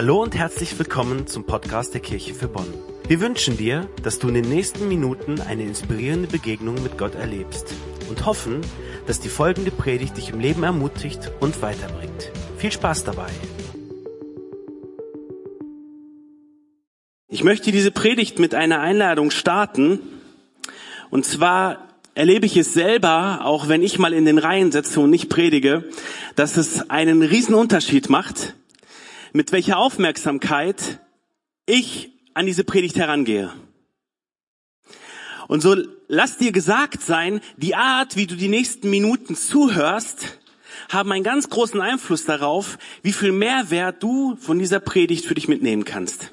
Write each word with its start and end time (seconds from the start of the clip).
Hallo 0.00 0.22
und 0.22 0.34
herzlich 0.34 0.78
willkommen 0.78 1.26
zum 1.26 1.44
Podcast 1.44 1.92
der 1.92 2.00
Kirche 2.00 2.32
für 2.32 2.48
Bonn. 2.48 2.72
Wir 3.06 3.20
wünschen 3.20 3.58
dir, 3.58 3.86
dass 4.02 4.18
du 4.18 4.28
in 4.28 4.34
den 4.34 4.48
nächsten 4.48 4.88
Minuten 4.88 5.42
eine 5.42 5.64
inspirierende 5.64 6.26
Begegnung 6.26 6.82
mit 6.82 6.96
Gott 6.96 7.14
erlebst 7.14 7.74
und 8.08 8.24
hoffen, 8.24 8.62
dass 9.06 9.20
die 9.20 9.28
folgende 9.28 9.70
Predigt 9.70 10.16
dich 10.16 10.30
im 10.30 10.40
Leben 10.40 10.62
ermutigt 10.62 11.30
und 11.40 11.60
weiterbringt. 11.60 12.32
Viel 12.56 12.72
Spaß 12.72 13.04
dabei! 13.04 13.28
Ich 17.28 17.44
möchte 17.44 17.70
diese 17.70 17.90
Predigt 17.90 18.38
mit 18.38 18.54
einer 18.54 18.80
Einladung 18.80 19.30
starten. 19.30 20.00
Und 21.10 21.26
zwar 21.26 21.88
erlebe 22.14 22.46
ich 22.46 22.56
es 22.56 22.72
selber, 22.72 23.40
auch 23.44 23.68
wenn 23.68 23.82
ich 23.82 23.98
mal 23.98 24.14
in 24.14 24.24
den 24.24 24.38
Reihen 24.38 24.72
sitze 24.72 24.98
und 25.00 25.10
nicht 25.10 25.28
predige, 25.28 25.84
dass 26.36 26.56
es 26.56 26.88
einen 26.88 27.20
riesen 27.20 27.54
Unterschied 27.54 28.08
macht, 28.08 28.54
mit 29.32 29.52
welcher 29.52 29.78
Aufmerksamkeit 29.78 31.00
ich 31.66 32.10
an 32.34 32.46
diese 32.46 32.64
Predigt 32.64 32.96
herangehe. 32.96 33.52
Und 35.48 35.62
so 35.62 35.76
lass 36.08 36.36
dir 36.36 36.52
gesagt 36.52 37.02
sein, 37.02 37.40
die 37.56 37.74
Art, 37.74 38.16
wie 38.16 38.26
du 38.26 38.36
die 38.36 38.48
nächsten 38.48 38.88
Minuten 38.88 39.34
zuhörst, 39.34 40.38
haben 40.88 41.12
einen 41.12 41.24
ganz 41.24 41.48
großen 41.48 41.80
Einfluss 41.80 42.24
darauf, 42.24 42.78
wie 43.02 43.12
viel 43.12 43.32
Mehrwert 43.32 44.02
du 44.02 44.36
von 44.36 44.58
dieser 44.58 44.80
Predigt 44.80 45.24
für 45.24 45.34
dich 45.34 45.48
mitnehmen 45.48 45.84
kannst. 45.84 46.32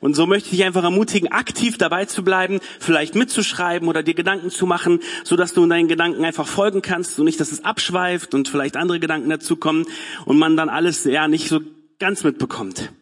Und 0.00 0.14
so 0.14 0.26
möchte 0.26 0.46
ich 0.46 0.52
dich 0.52 0.64
einfach 0.64 0.82
ermutigen, 0.82 1.30
aktiv 1.30 1.76
dabei 1.76 2.06
zu 2.06 2.24
bleiben, 2.24 2.60
vielleicht 2.78 3.14
mitzuschreiben 3.14 3.88
oder 3.88 4.02
dir 4.02 4.14
Gedanken 4.14 4.50
zu 4.50 4.66
machen, 4.66 5.00
so 5.24 5.36
dass 5.36 5.52
du 5.52 5.62
in 5.62 5.70
deinen 5.70 5.88
Gedanken 5.88 6.24
einfach 6.24 6.46
folgen 6.46 6.82
kannst 6.82 7.18
und 7.18 7.26
nicht, 7.26 7.38
dass 7.38 7.52
es 7.52 7.64
abschweift 7.64 8.34
und 8.34 8.48
vielleicht 8.48 8.76
andere 8.76 8.98
Gedanken 8.98 9.28
dazukommen 9.28 9.86
und 10.24 10.38
man 10.38 10.56
dann 10.56 10.68
alles 10.68 11.04
ja 11.04 11.28
nicht 11.28 11.48
so 11.48 11.60
ganz 11.98 12.24
mitbekommt. 12.24 12.92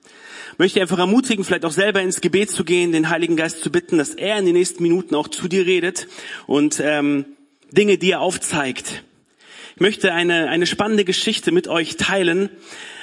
Möchte 0.58 0.80
einfach 0.80 0.98
ermutigen, 0.98 1.44
vielleicht 1.44 1.64
auch 1.64 1.72
selber 1.72 2.02
ins 2.02 2.20
Gebet 2.20 2.50
zu 2.50 2.64
gehen, 2.64 2.91
den 2.91 3.10
Heiligen 3.10 3.36
Geist 3.36 3.60
zu 3.60 3.70
bitten, 3.70 3.98
dass 3.98 4.14
er 4.14 4.41
in 4.41 4.46
den 4.46 4.54
nächsten 4.54 4.82
Minuten 4.82 5.14
auch 5.14 5.28
zu 5.28 5.46
dir 5.46 5.64
redet 5.66 6.08
und 6.48 6.80
ähm, 6.82 7.26
Dinge 7.70 7.96
dir 7.96 8.20
aufzeigt. 8.20 9.04
Ich 9.78 9.80
möchte 9.80 10.12
eine, 10.12 10.48
eine 10.48 10.66
spannende 10.66 11.04
Geschichte 11.04 11.52
mit 11.52 11.68
euch 11.68 11.96
teilen. 11.96 12.50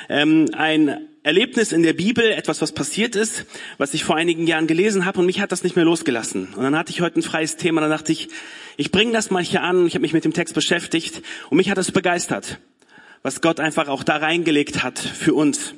Ähm, 0.09 0.49
ein 0.51 1.07
Erlebnis 1.23 1.71
in 1.71 1.83
der 1.83 1.93
Bibel, 1.93 2.29
etwas, 2.29 2.61
was 2.61 2.73
passiert 2.73 3.15
ist, 3.15 3.45
was 3.77 3.93
ich 3.93 4.03
vor 4.03 4.17
einigen 4.17 4.45
Jahren 4.45 4.67
gelesen 4.67 5.05
habe 5.05 5.21
und 5.21 5.25
mich 5.25 5.39
hat 5.39 5.53
das 5.53 5.63
nicht 5.63 5.77
mehr 5.77 5.85
losgelassen. 5.85 6.49
Und 6.53 6.61
dann 6.61 6.77
hatte 6.77 6.91
ich 6.91 6.99
heute 6.99 7.21
ein 7.21 7.23
freies 7.23 7.55
Thema, 7.55 7.79
dann 7.79 7.91
dachte 7.91 8.11
ich, 8.11 8.27
ich 8.75 8.91
bringe 8.91 9.13
das 9.13 9.31
mal 9.31 9.41
hier 9.41 9.63
an, 9.63 9.87
ich 9.87 9.93
habe 9.93 10.01
mich 10.01 10.11
mit 10.11 10.25
dem 10.25 10.33
Text 10.33 10.53
beschäftigt 10.53 11.21
und 11.49 11.55
mich 11.55 11.69
hat 11.69 11.77
das 11.77 11.93
begeistert, 11.93 12.59
was 13.23 13.39
Gott 13.39 13.61
einfach 13.61 13.87
auch 13.87 14.03
da 14.03 14.17
reingelegt 14.17 14.83
hat 14.83 14.99
für 14.99 15.33
uns. 15.33 15.75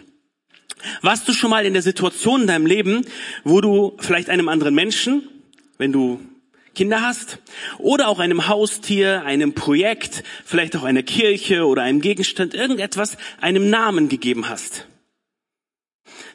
Warst 1.03 1.27
du 1.27 1.33
schon 1.33 1.51
mal 1.51 1.67
in 1.67 1.73
der 1.73 1.83
Situation 1.83 2.41
in 2.41 2.47
deinem 2.47 2.65
Leben, 2.65 3.05
wo 3.43 3.61
du 3.61 3.95
vielleicht 3.99 4.31
einem 4.31 4.49
anderen 4.49 4.73
Menschen, 4.73 5.29
wenn 5.77 5.91
du 5.91 6.19
Kinder 6.77 7.01
hast, 7.01 7.39
oder 7.77 8.07
auch 8.07 8.19
einem 8.19 8.47
Haustier, 8.47 9.23
einem 9.25 9.53
Projekt, 9.53 10.23
vielleicht 10.45 10.75
auch 10.77 10.83
einer 10.83 11.03
Kirche 11.03 11.65
oder 11.65 11.81
einem 11.81 11.99
Gegenstand, 11.99 12.53
irgendetwas 12.53 13.17
einem 13.41 13.69
Namen 13.69 14.07
gegeben 14.07 14.47
hast? 14.47 14.87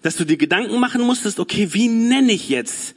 dass 0.03 0.17
du 0.17 0.25
dir 0.25 0.37
Gedanken 0.37 0.79
machen 0.79 1.01
musstest, 1.03 1.41
okay, 1.41 1.73
wie 1.73 1.89
nenne 1.89 2.33
ich 2.33 2.49
jetzt 2.49 2.95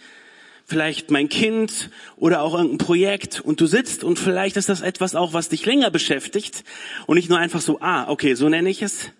vielleicht 0.68 1.12
mein 1.12 1.30
Kind 1.30 1.92
oder 2.18 2.42
auch 2.42 2.56
irgendein 2.56 2.80
Projekt 2.80 3.40
und 3.40 3.62
du 3.62 3.68
sitzt 3.68 4.04
und 4.04 4.18
vielleicht 4.18 4.58
ist 4.58 4.68
das 4.68 4.82
etwas 4.82 5.14
auch, 5.14 5.34
was 5.34 5.50
dich 5.50 5.66
länger 5.66 5.92
beschäftigt 5.92 6.64
und 7.06 7.18
nicht 7.18 7.30
nur 7.30 7.38
einfach 7.38 7.62
so, 7.62 7.80
ah, 7.82 8.10
okay, 8.10 8.34
so 8.34 8.50
nenne 8.50 8.70
ich 8.70 8.82
es. 8.82 9.12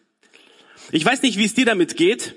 Ich 0.92 1.06
weiß 1.06 1.22
nicht, 1.22 1.38
wie 1.38 1.46
es 1.46 1.54
dir 1.54 1.66
damit 1.66 1.98
geht, 1.98 2.36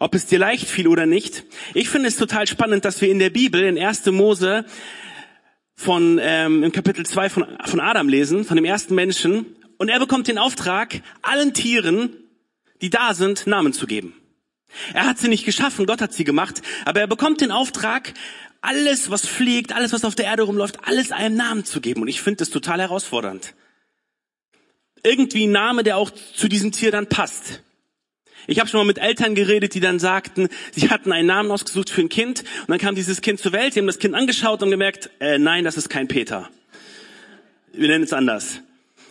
ob 0.00 0.16
es 0.16 0.26
dir 0.26 0.40
leicht 0.40 0.66
fiel 0.66 0.88
oder 0.88 1.06
nicht. 1.06 1.44
Ich 1.72 1.88
finde 1.88 2.08
es 2.08 2.16
total 2.16 2.48
spannend, 2.48 2.84
dass 2.84 3.00
wir 3.00 3.08
in 3.08 3.20
der 3.20 3.30
Bibel 3.30 3.62
in 3.62 3.78
1. 3.78 4.06
Mose 4.06 4.64
von 5.74 6.18
ähm, 6.20 6.62
im 6.62 6.72
Kapitel 6.72 7.04
2 7.04 7.28
von, 7.30 7.46
von 7.64 7.80
Adam 7.80 8.08
lesen, 8.08 8.44
von 8.44 8.56
dem 8.56 8.64
ersten 8.64 8.94
Menschen, 8.94 9.56
und 9.78 9.88
er 9.88 9.98
bekommt 9.98 10.28
den 10.28 10.38
Auftrag, 10.38 11.02
allen 11.22 11.54
Tieren, 11.54 12.16
die 12.82 12.90
da 12.90 13.14
sind, 13.14 13.46
Namen 13.46 13.72
zu 13.72 13.86
geben. 13.86 14.14
Er 14.94 15.06
hat 15.06 15.18
sie 15.18 15.28
nicht 15.28 15.44
geschaffen, 15.44 15.86
Gott 15.86 16.00
hat 16.00 16.12
sie 16.12 16.24
gemacht, 16.24 16.62
aber 16.84 17.00
er 17.00 17.06
bekommt 17.06 17.40
den 17.40 17.50
Auftrag, 17.50 18.14
alles, 18.60 19.10
was 19.10 19.26
fliegt, 19.26 19.74
alles, 19.74 19.92
was 19.92 20.04
auf 20.04 20.14
der 20.14 20.26
Erde 20.26 20.44
rumläuft, 20.44 20.86
alles 20.86 21.10
einem 21.10 21.36
Namen 21.36 21.64
zu 21.64 21.80
geben. 21.80 22.02
Und 22.02 22.08
ich 22.08 22.22
finde 22.22 22.38
das 22.38 22.50
total 22.50 22.80
herausfordernd. 22.80 23.54
Irgendwie 25.02 25.46
ein 25.46 25.52
Name, 25.52 25.82
der 25.82 25.96
auch 25.96 26.10
zu 26.10 26.48
diesem 26.48 26.70
Tier 26.70 26.92
dann 26.92 27.08
passt. 27.08 27.62
Ich 28.46 28.58
habe 28.58 28.68
schon 28.68 28.78
mal 28.78 28.86
mit 28.86 28.98
Eltern 28.98 29.34
geredet, 29.34 29.74
die 29.74 29.80
dann 29.80 29.98
sagten, 29.98 30.48
sie 30.72 30.90
hatten 30.90 31.12
einen 31.12 31.28
Namen 31.28 31.50
ausgesucht 31.50 31.90
für 31.90 32.00
ein 32.00 32.08
Kind 32.08 32.40
und 32.62 32.70
dann 32.70 32.78
kam 32.78 32.94
dieses 32.94 33.20
Kind 33.20 33.38
zur 33.38 33.52
Welt, 33.52 33.74
sie 33.74 33.80
haben 33.80 33.86
das 33.86 33.98
Kind 33.98 34.14
angeschaut 34.14 34.62
und 34.62 34.70
gemerkt, 34.70 35.10
äh, 35.20 35.38
nein, 35.38 35.64
das 35.64 35.76
ist 35.76 35.88
kein 35.88 36.08
Peter. 36.08 36.48
Wir 37.72 37.88
nennen 37.88 38.04
es 38.04 38.12
anders. 38.12 38.60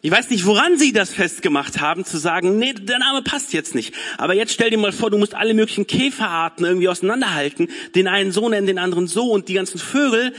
Ich 0.03 0.09
weiß 0.09 0.31
nicht, 0.31 0.45
woran 0.45 0.77
sie 0.77 0.93
das 0.93 1.13
festgemacht 1.13 1.79
haben, 1.79 2.05
zu 2.05 2.17
sagen, 2.17 2.57
nee, 2.57 2.73
der 2.73 2.97
Name 2.97 3.21
passt 3.21 3.53
jetzt 3.53 3.75
nicht. 3.75 3.93
Aber 4.17 4.33
jetzt 4.33 4.51
stell 4.51 4.71
dir 4.71 4.79
mal 4.79 4.91
vor, 4.91 5.11
du 5.11 5.17
musst 5.17 5.35
alle 5.35 5.53
möglichen 5.53 5.85
Käferarten 5.85 6.65
irgendwie 6.65 6.89
auseinanderhalten, 6.89 7.69
den 7.93 8.07
einen 8.07 8.31
so 8.31 8.49
nennen, 8.49 8.65
den 8.65 8.79
anderen 8.79 9.05
so 9.05 9.31
und 9.31 9.47
die 9.47 9.53
ganzen 9.53 9.77
Vögel. 9.77 10.33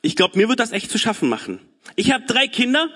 Ich 0.00 0.14
glaube, 0.14 0.38
mir 0.38 0.48
wird 0.48 0.60
das 0.60 0.70
echt 0.70 0.92
zu 0.92 0.98
schaffen 0.98 1.28
machen. 1.28 1.58
Ich 1.96 2.12
habe 2.12 2.24
drei 2.26 2.46
Kinder 2.46 2.88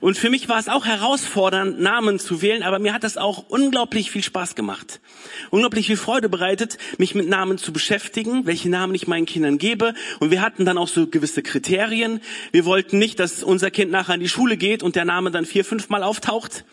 und 0.00 0.18
für 0.18 0.30
mich 0.30 0.48
war 0.48 0.58
es 0.58 0.68
auch 0.68 0.84
herausfordernd, 0.84 1.80
Namen 1.80 2.18
zu 2.18 2.42
wählen, 2.42 2.62
aber 2.62 2.78
mir 2.78 2.92
hat 2.92 3.04
das 3.04 3.16
auch 3.16 3.48
unglaublich 3.48 4.10
viel 4.10 4.22
Spaß 4.22 4.54
gemacht. 4.54 5.00
Unglaublich 5.50 5.86
viel 5.86 5.96
Freude 5.96 6.28
bereitet, 6.28 6.78
mich 6.98 7.14
mit 7.14 7.28
Namen 7.28 7.58
zu 7.58 7.72
beschäftigen, 7.72 8.46
welche 8.46 8.68
Namen 8.68 8.94
ich 8.94 9.06
meinen 9.06 9.26
Kindern 9.26 9.58
gebe. 9.58 9.94
Und 10.20 10.30
wir 10.30 10.42
hatten 10.42 10.64
dann 10.64 10.78
auch 10.78 10.88
so 10.88 11.06
gewisse 11.06 11.42
Kriterien. 11.42 12.20
Wir 12.52 12.64
wollten 12.64 12.98
nicht, 12.98 13.20
dass 13.20 13.42
unser 13.42 13.70
Kind 13.70 13.90
nachher 13.90 14.14
in 14.14 14.20
die 14.20 14.28
Schule 14.28 14.56
geht 14.56 14.82
und 14.82 14.96
der 14.96 15.04
Name 15.04 15.30
dann 15.30 15.46
vier, 15.46 15.64
fünf 15.64 15.88
Mal 15.88 16.02
auftaucht, 16.02 16.64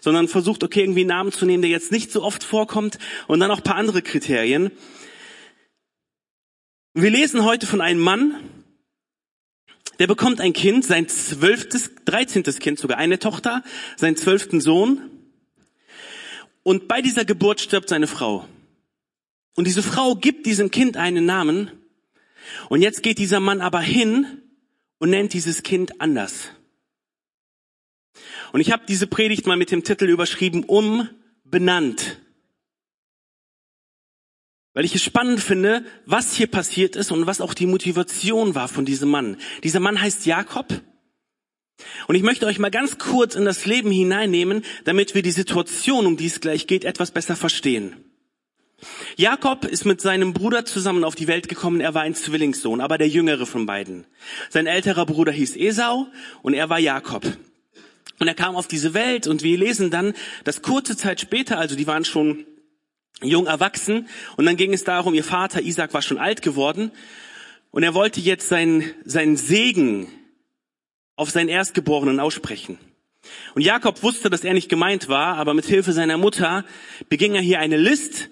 sondern 0.00 0.28
versucht, 0.28 0.62
okay, 0.64 0.80
irgendwie 0.80 1.00
einen 1.00 1.08
Namen 1.08 1.32
zu 1.32 1.46
nehmen, 1.46 1.62
der 1.62 1.70
jetzt 1.70 1.92
nicht 1.92 2.12
so 2.12 2.22
oft 2.22 2.44
vorkommt. 2.44 2.98
Und 3.26 3.40
dann 3.40 3.50
auch 3.50 3.62
paar 3.62 3.76
andere 3.76 4.02
Kriterien. 4.02 4.70
Wir 6.94 7.10
lesen 7.10 7.44
heute 7.44 7.66
von 7.66 7.80
einem 7.80 8.00
Mann, 8.00 8.34
der 10.00 10.06
bekommt 10.06 10.40
ein 10.40 10.54
Kind, 10.54 10.84
sein 10.84 11.08
zwölftes, 11.08 11.90
dreizehntes 12.06 12.58
Kind 12.58 12.78
sogar, 12.78 12.96
eine 12.96 13.18
Tochter, 13.18 13.62
seinen 13.96 14.16
zwölften 14.16 14.60
Sohn. 14.60 15.10
Und 16.62 16.88
bei 16.88 17.02
dieser 17.02 17.26
Geburt 17.26 17.60
stirbt 17.60 17.90
seine 17.90 18.06
Frau. 18.06 18.46
Und 19.54 19.66
diese 19.66 19.82
Frau 19.82 20.14
gibt 20.14 20.46
diesem 20.46 20.70
Kind 20.70 20.96
einen 20.96 21.26
Namen. 21.26 21.70
Und 22.70 22.80
jetzt 22.80 23.02
geht 23.02 23.18
dieser 23.18 23.40
Mann 23.40 23.60
aber 23.60 23.80
hin 23.80 24.26
und 24.98 25.10
nennt 25.10 25.34
dieses 25.34 25.62
Kind 25.62 26.00
anders. 26.00 26.48
Und 28.52 28.62
ich 28.62 28.72
habe 28.72 28.84
diese 28.88 29.06
Predigt 29.06 29.46
mal 29.46 29.58
mit 29.58 29.70
dem 29.70 29.84
Titel 29.84 30.06
überschrieben, 30.06 30.64
umbenannt. 30.64 32.19
Weil 34.72 34.84
ich 34.84 34.94
es 34.94 35.02
spannend 35.02 35.40
finde, 35.40 35.84
was 36.06 36.34
hier 36.34 36.46
passiert 36.46 36.94
ist 36.96 37.10
und 37.10 37.26
was 37.26 37.40
auch 37.40 37.54
die 37.54 37.66
Motivation 37.66 38.54
war 38.54 38.68
von 38.68 38.84
diesem 38.84 39.10
Mann. 39.10 39.36
Dieser 39.64 39.80
Mann 39.80 40.00
heißt 40.00 40.26
Jakob. 40.26 40.80
Und 42.06 42.14
ich 42.14 42.22
möchte 42.22 42.46
euch 42.46 42.58
mal 42.58 42.70
ganz 42.70 42.98
kurz 42.98 43.34
in 43.34 43.44
das 43.44 43.66
Leben 43.66 43.90
hineinnehmen, 43.90 44.62
damit 44.84 45.14
wir 45.14 45.22
die 45.22 45.30
Situation, 45.30 46.06
um 46.06 46.16
die 46.16 46.26
es 46.26 46.40
gleich 46.40 46.66
geht, 46.66 46.84
etwas 46.84 47.10
besser 47.10 47.36
verstehen. 47.36 47.96
Jakob 49.16 49.64
ist 49.64 49.84
mit 49.84 50.00
seinem 50.00 50.32
Bruder 50.32 50.64
zusammen 50.64 51.04
auf 51.04 51.14
die 51.14 51.28
Welt 51.28 51.48
gekommen. 51.48 51.80
Er 51.80 51.94
war 51.94 52.02
ein 52.02 52.14
Zwillingssohn, 52.14 52.80
aber 52.80 52.96
der 52.96 53.08
jüngere 53.08 53.46
von 53.46 53.66
beiden. 53.66 54.06
Sein 54.48 54.66
älterer 54.66 55.04
Bruder 55.04 55.32
hieß 55.32 55.56
Esau 55.56 56.06
und 56.42 56.54
er 56.54 56.70
war 56.70 56.78
Jakob. 56.78 57.26
Und 58.18 58.28
er 58.28 58.34
kam 58.34 58.56
auf 58.56 58.68
diese 58.68 58.94
Welt 58.94 59.26
und 59.26 59.42
wir 59.42 59.58
lesen 59.58 59.90
dann, 59.90 60.14
dass 60.44 60.62
kurze 60.62 60.96
Zeit 60.96 61.20
später, 61.20 61.58
also 61.58 61.74
die 61.76 61.86
waren 61.86 62.04
schon 62.04 62.46
jung 63.22 63.46
erwachsen. 63.46 64.08
Und 64.36 64.46
dann 64.46 64.56
ging 64.56 64.72
es 64.72 64.84
darum, 64.84 65.14
ihr 65.14 65.24
Vater 65.24 65.62
Isaac 65.62 65.94
war 65.94 66.02
schon 66.02 66.18
alt 66.18 66.42
geworden. 66.42 66.90
Und 67.70 67.82
er 67.82 67.94
wollte 67.94 68.20
jetzt 68.20 68.48
seinen, 68.48 68.84
seinen 69.04 69.36
Segen 69.36 70.08
auf 71.16 71.30
seinen 71.30 71.48
Erstgeborenen 71.48 72.18
aussprechen. 72.18 72.78
Und 73.54 73.62
Jakob 73.62 74.02
wusste, 74.02 74.30
dass 74.30 74.44
er 74.44 74.54
nicht 74.54 74.68
gemeint 74.68 75.08
war, 75.08 75.36
aber 75.36 75.54
mit 75.54 75.66
Hilfe 75.66 75.92
seiner 75.92 76.16
Mutter 76.16 76.64
beging 77.08 77.34
er 77.34 77.42
hier 77.42 77.60
eine 77.60 77.76
List, 77.76 78.30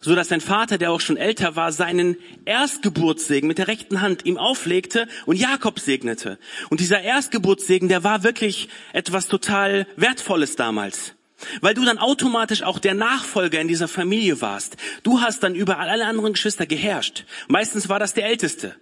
so 0.00 0.14
dass 0.14 0.28
sein 0.28 0.40
Vater, 0.40 0.76
der 0.76 0.90
auch 0.90 1.00
schon 1.00 1.16
älter 1.16 1.56
war, 1.56 1.72
seinen 1.72 2.16
Erstgeburtssegen 2.44 3.46
mit 3.46 3.58
der 3.58 3.68
rechten 3.68 4.02
Hand 4.02 4.26
ihm 4.26 4.36
auflegte 4.36 5.08
und 5.24 5.36
Jakob 5.36 5.78
segnete. 5.78 6.38
Und 6.68 6.80
dieser 6.80 7.00
Erstgeburtssegen, 7.00 7.88
der 7.88 8.04
war 8.04 8.22
wirklich 8.22 8.68
etwas 8.92 9.28
total 9.28 9.86
Wertvolles 9.96 10.56
damals. 10.56 11.14
Weil 11.60 11.74
du 11.74 11.84
dann 11.84 11.98
automatisch 11.98 12.62
auch 12.62 12.78
der 12.78 12.94
Nachfolger 12.94 13.60
in 13.60 13.68
dieser 13.68 13.88
Familie 13.88 14.40
warst. 14.40 14.76
Du 15.02 15.20
hast 15.20 15.42
dann 15.42 15.54
über 15.54 15.78
alle 15.78 16.06
anderen 16.06 16.32
Geschwister 16.32 16.66
geherrscht. 16.66 17.24
Meistens 17.48 17.88
war 17.88 17.98
das 17.98 18.14
der 18.14 18.26
Älteste. 18.26 18.76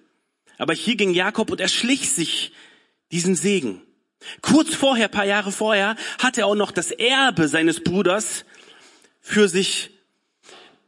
Aber 0.58 0.74
hier 0.74 0.96
ging 0.96 1.12
Jakob 1.14 1.50
und 1.50 1.60
er 1.60 1.68
schlich 1.68 2.10
sich 2.10 2.52
diesen 3.10 3.34
Segen. 3.34 3.82
Kurz 4.40 4.74
vorher, 4.74 5.08
paar 5.08 5.24
Jahre 5.24 5.52
vorher, 5.52 5.96
hat 6.18 6.38
er 6.38 6.46
auch 6.46 6.54
noch 6.54 6.70
das 6.70 6.90
Erbe 6.90 7.48
seines 7.48 7.82
Bruders 7.82 8.44
für 9.20 9.48
sich 9.48 9.91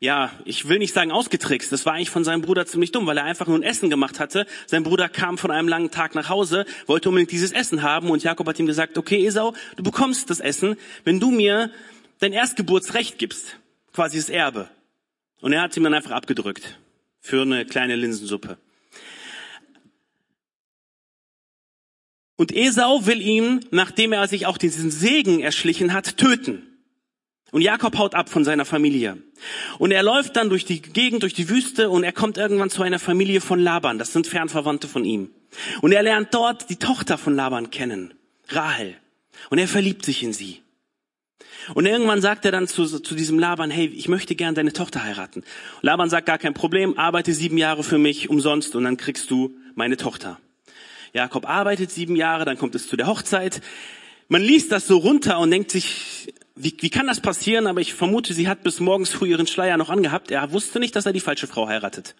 ja, 0.04 0.30
ich 0.44 0.68
will 0.68 0.78
nicht 0.78 0.92
sagen 0.92 1.10
ausgetrickst. 1.10 1.72
Das 1.72 1.86
war 1.86 1.94
eigentlich 1.94 2.10
von 2.10 2.24
seinem 2.24 2.42
Bruder 2.42 2.66
ziemlich 2.66 2.92
dumm, 2.92 3.06
weil 3.06 3.16
er 3.16 3.24
einfach 3.24 3.46
nur 3.46 3.58
ein 3.58 3.62
Essen 3.62 3.88
gemacht 3.88 4.20
hatte. 4.20 4.46
Sein 4.66 4.82
Bruder 4.82 5.08
kam 5.08 5.38
von 5.38 5.50
einem 5.50 5.66
langen 5.66 5.90
Tag 5.90 6.14
nach 6.14 6.28
Hause, 6.28 6.66
wollte 6.86 7.08
unbedingt 7.08 7.32
dieses 7.32 7.52
Essen 7.52 7.82
haben 7.82 8.10
und 8.10 8.22
Jakob 8.22 8.46
hat 8.46 8.58
ihm 8.58 8.66
gesagt, 8.66 8.98
okay 8.98 9.26
Esau, 9.26 9.54
du 9.76 9.82
bekommst 9.82 10.28
das 10.28 10.40
Essen, 10.40 10.76
wenn 11.04 11.20
du 11.20 11.30
mir 11.30 11.70
dein 12.18 12.34
Erstgeburtsrecht 12.34 13.18
gibst. 13.18 13.58
Quasi 13.94 14.18
das 14.18 14.28
Erbe. 14.28 14.68
Und 15.40 15.54
er 15.54 15.62
hat 15.62 15.74
ihm 15.74 15.84
dann 15.84 15.94
einfach 15.94 16.10
abgedrückt. 16.10 16.78
Für 17.20 17.40
eine 17.40 17.64
kleine 17.64 17.96
Linsensuppe. 17.96 18.58
Und 22.36 22.54
Esau 22.54 23.06
will 23.06 23.22
ihn, 23.22 23.64
nachdem 23.70 24.12
er 24.12 24.28
sich 24.28 24.44
auch 24.44 24.58
diesen 24.58 24.90
Segen 24.90 25.40
erschlichen 25.40 25.94
hat, 25.94 26.18
töten. 26.18 26.73
Und 27.54 27.60
Jakob 27.60 27.96
haut 27.98 28.16
ab 28.16 28.30
von 28.30 28.42
seiner 28.42 28.64
Familie. 28.64 29.16
Und 29.78 29.92
er 29.92 30.02
läuft 30.02 30.34
dann 30.34 30.48
durch 30.48 30.64
die 30.64 30.82
Gegend, 30.82 31.22
durch 31.22 31.34
die 31.34 31.48
Wüste 31.48 31.88
und 31.88 32.02
er 32.02 32.10
kommt 32.10 32.36
irgendwann 32.36 32.68
zu 32.68 32.82
einer 32.82 32.98
Familie 32.98 33.40
von 33.40 33.60
Laban. 33.60 33.96
Das 33.96 34.12
sind 34.12 34.26
Fernverwandte 34.26 34.88
von 34.88 35.04
ihm. 35.04 35.30
Und 35.80 35.92
er 35.92 36.02
lernt 36.02 36.34
dort 36.34 36.68
die 36.68 36.80
Tochter 36.80 37.16
von 37.16 37.36
Laban 37.36 37.70
kennen, 37.70 38.12
Rahel. 38.48 38.96
Und 39.50 39.58
er 39.58 39.68
verliebt 39.68 40.04
sich 40.04 40.24
in 40.24 40.32
sie. 40.32 40.62
Und 41.74 41.86
irgendwann 41.86 42.20
sagt 42.20 42.44
er 42.44 42.50
dann 42.50 42.66
zu, 42.66 42.86
zu 42.86 43.14
diesem 43.14 43.38
Laban, 43.38 43.70
hey, 43.70 43.86
ich 43.86 44.08
möchte 44.08 44.34
gern 44.34 44.56
deine 44.56 44.72
Tochter 44.72 45.04
heiraten. 45.04 45.44
Laban 45.80 46.10
sagt, 46.10 46.26
gar 46.26 46.38
kein 46.38 46.54
Problem, 46.54 46.98
arbeite 46.98 47.32
sieben 47.32 47.56
Jahre 47.56 47.84
für 47.84 47.98
mich 47.98 48.30
umsonst 48.30 48.74
und 48.74 48.82
dann 48.82 48.96
kriegst 48.96 49.30
du 49.30 49.54
meine 49.76 49.96
Tochter. 49.96 50.40
Jakob 51.12 51.48
arbeitet 51.48 51.92
sieben 51.92 52.16
Jahre, 52.16 52.46
dann 52.46 52.58
kommt 52.58 52.74
es 52.74 52.88
zu 52.88 52.96
der 52.96 53.06
Hochzeit. 53.06 53.60
Man 54.26 54.42
liest 54.42 54.72
das 54.72 54.88
so 54.88 54.96
runter 54.96 55.38
und 55.38 55.52
denkt 55.52 55.70
sich, 55.70 56.34
wie, 56.56 56.76
wie 56.78 56.90
kann 56.90 57.06
das 57.06 57.20
passieren? 57.20 57.66
Aber 57.66 57.80
ich 57.80 57.94
vermute, 57.94 58.32
sie 58.32 58.48
hat 58.48 58.62
bis 58.62 58.78
morgens 58.78 59.10
früh 59.10 59.30
ihren 59.30 59.46
Schleier 59.46 59.76
noch 59.76 59.90
angehabt. 59.90 60.30
Er 60.30 60.52
wusste 60.52 60.78
nicht, 60.78 60.94
dass 60.94 61.06
er 61.06 61.12
die 61.12 61.20
falsche 61.20 61.46
Frau 61.46 61.66
heiratet. 61.66 62.14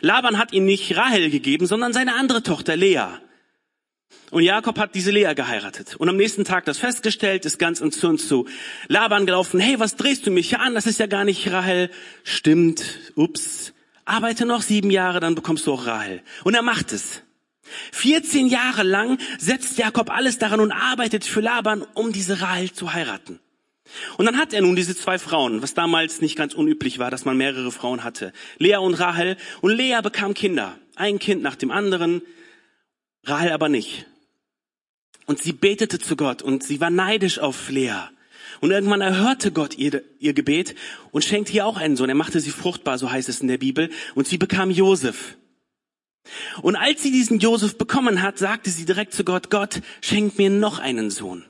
Laban 0.00 0.38
hat 0.38 0.52
ihm 0.52 0.66
nicht 0.66 0.96
Rahel 0.96 1.30
gegeben, 1.30 1.66
sondern 1.66 1.92
seine 1.92 2.14
andere 2.14 2.42
Tochter 2.42 2.76
Lea. 2.76 3.06
Und 4.30 4.42
Jakob 4.42 4.78
hat 4.78 4.94
diese 4.94 5.10
Lea 5.10 5.32
geheiratet. 5.34 5.96
Und 5.96 6.08
am 6.08 6.16
nächsten 6.16 6.44
Tag 6.44 6.64
das 6.66 6.78
festgestellt, 6.78 7.44
ist 7.46 7.58
ganz 7.58 7.80
entzürnt 7.80 8.20
zu 8.20 8.46
Laban 8.88 9.26
gelaufen. 9.26 9.58
Hey, 9.60 9.80
was 9.80 9.96
drehst 9.96 10.26
du 10.26 10.30
mich 10.30 10.50
hier 10.50 10.60
an? 10.60 10.74
Das 10.74 10.86
ist 10.86 11.00
ja 11.00 11.06
gar 11.06 11.24
nicht 11.24 11.50
Rahel. 11.50 11.90
Stimmt. 12.22 12.84
Ups. 13.16 13.72
Arbeite 14.04 14.44
noch 14.44 14.62
sieben 14.62 14.90
Jahre, 14.90 15.20
dann 15.20 15.34
bekommst 15.34 15.66
du 15.66 15.72
auch 15.72 15.86
Rahel. 15.86 16.22
Und 16.44 16.54
er 16.54 16.62
macht 16.62 16.92
es. 16.92 17.22
14 17.92 18.46
Jahre 18.46 18.82
lang 18.82 19.18
setzt 19.38 19.78
Jakob 19.78 20.10
alles 20.10 20.38
daran 20.38 20.60
und 20.60 20.72
arbeitet 20.72 21.24
für 21.24 21.40
Laban, 21.40 21.82
um 21.94 22.12
diese 22.12 22.40
Rahel 22.40 22.72
zu 22.72 22.92
heiraten. 22.92 23.40
Und 24.16 24.26
dann 24.26 24.36
hat 24.38 24.52
er 24.52 24.62
nun 24.62 24.76
diese 24.76 24.96
zwei 24.96 25.18
Frauen, 25.18 25.62
was 25.62 25.74
damals 25.74 26.20
nicht 26.20 26.36
ganz 26.36 26.54
unüblich 26.54 26.98
war, 26.98 27.10
dass 27.10 27.24
man 27.24 27.36
mehrere 27.36 27.72
Frauen 27.72 28.04
hatte. 28.04 28.32
Lea 28.58 28.76
und 28.76 28.94
Rahel. 28.94 29.36
Und 29.60 29.72
Lea 29.72 29.98
bekam 30.02 30.34
Kinder. 30.34 30.78
Ein 30.96 31.18
Kind 31.18 31.42
nach 31.42 31.56
dem 31.56 31.70
anderen. 31.70 32.22
Rahel 33.24 33.52
aber 33.52 33.68
nicht. 33.68 34.06
Und 35.26 35.42
sie 35.42 35.52
betete 35.52 35.98
zu 35.98 36.16
Gott 36.16 36.42
und 36.42 36.62
sie 36.62 36.80
war 36.80 36.90
neidisch 36.90 37.38
auf 37.38 37.70
Lea. 37.70 38.08
Und 38.60 38.72
irgendwann 38.72 39.00
erhörte 39.00 39.52
Gott 39.52 39.78
ihr, 39.78 40.02
ihr 40.18 40.34
Gebet 40.34 40.74
und 41.12 41.24
schenkte 41.24 41.52
ihr 41.52 41.66
auch 41.66 41.76
einen 41.76 41.96
Sohn. 41.96 42.08
Er 42.08 42.14
machte 42.14 42.40
sie 42.40 42.50
fruchtbar, 42.50 42.98
so 42.98 43.10
heißt 43.10 43.28
es 43.28 43.40
in 43.40 43.48
der 43.48 43.58
Bibel. 43.58 43.90
Und 44.14 44.26
sie 44.26 44.38
bekam 44.38 44.70
Josef. 44.70 45.36
Und 46.62 46.76
als 46.76 47.02
sie 47.02 47.10
diesen 47.10 47.38
Josef 47.38 47.78
bekommen 47.78 48.22
hat, 48.22 48.38
sagte 48.38 48.70
sie 48.70 48.84
direkt 48.84 49.14
zu 49.14 49.24
Gott, 49.24 49.50
Gott, 49.50 49.80
schenk 50.00 50.36
mir 50.36 50.50
noch 50.50 50.78
einen 50.78 51.10
Sohn. 51.10 51.44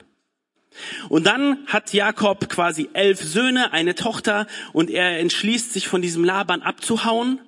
Und 1.09 1.25
dann 1.25 1.65
hat 1.67 1.93
Jakob 1.93 2.49
quasi 2.49 2.89
elf 2.93 3.21
Söhne, 3.21 3.73
eine 3.73 3.95
Tochter 3.95 4.47
und 4.73 4.89
er 4.89 5.19
entschließt 5.19 5.73
sich 5.73 5.87
von 5.87 6.01
diesem 6.01 6.23
Laban 6.23 6.61
abzuhauen. 6.61 7.39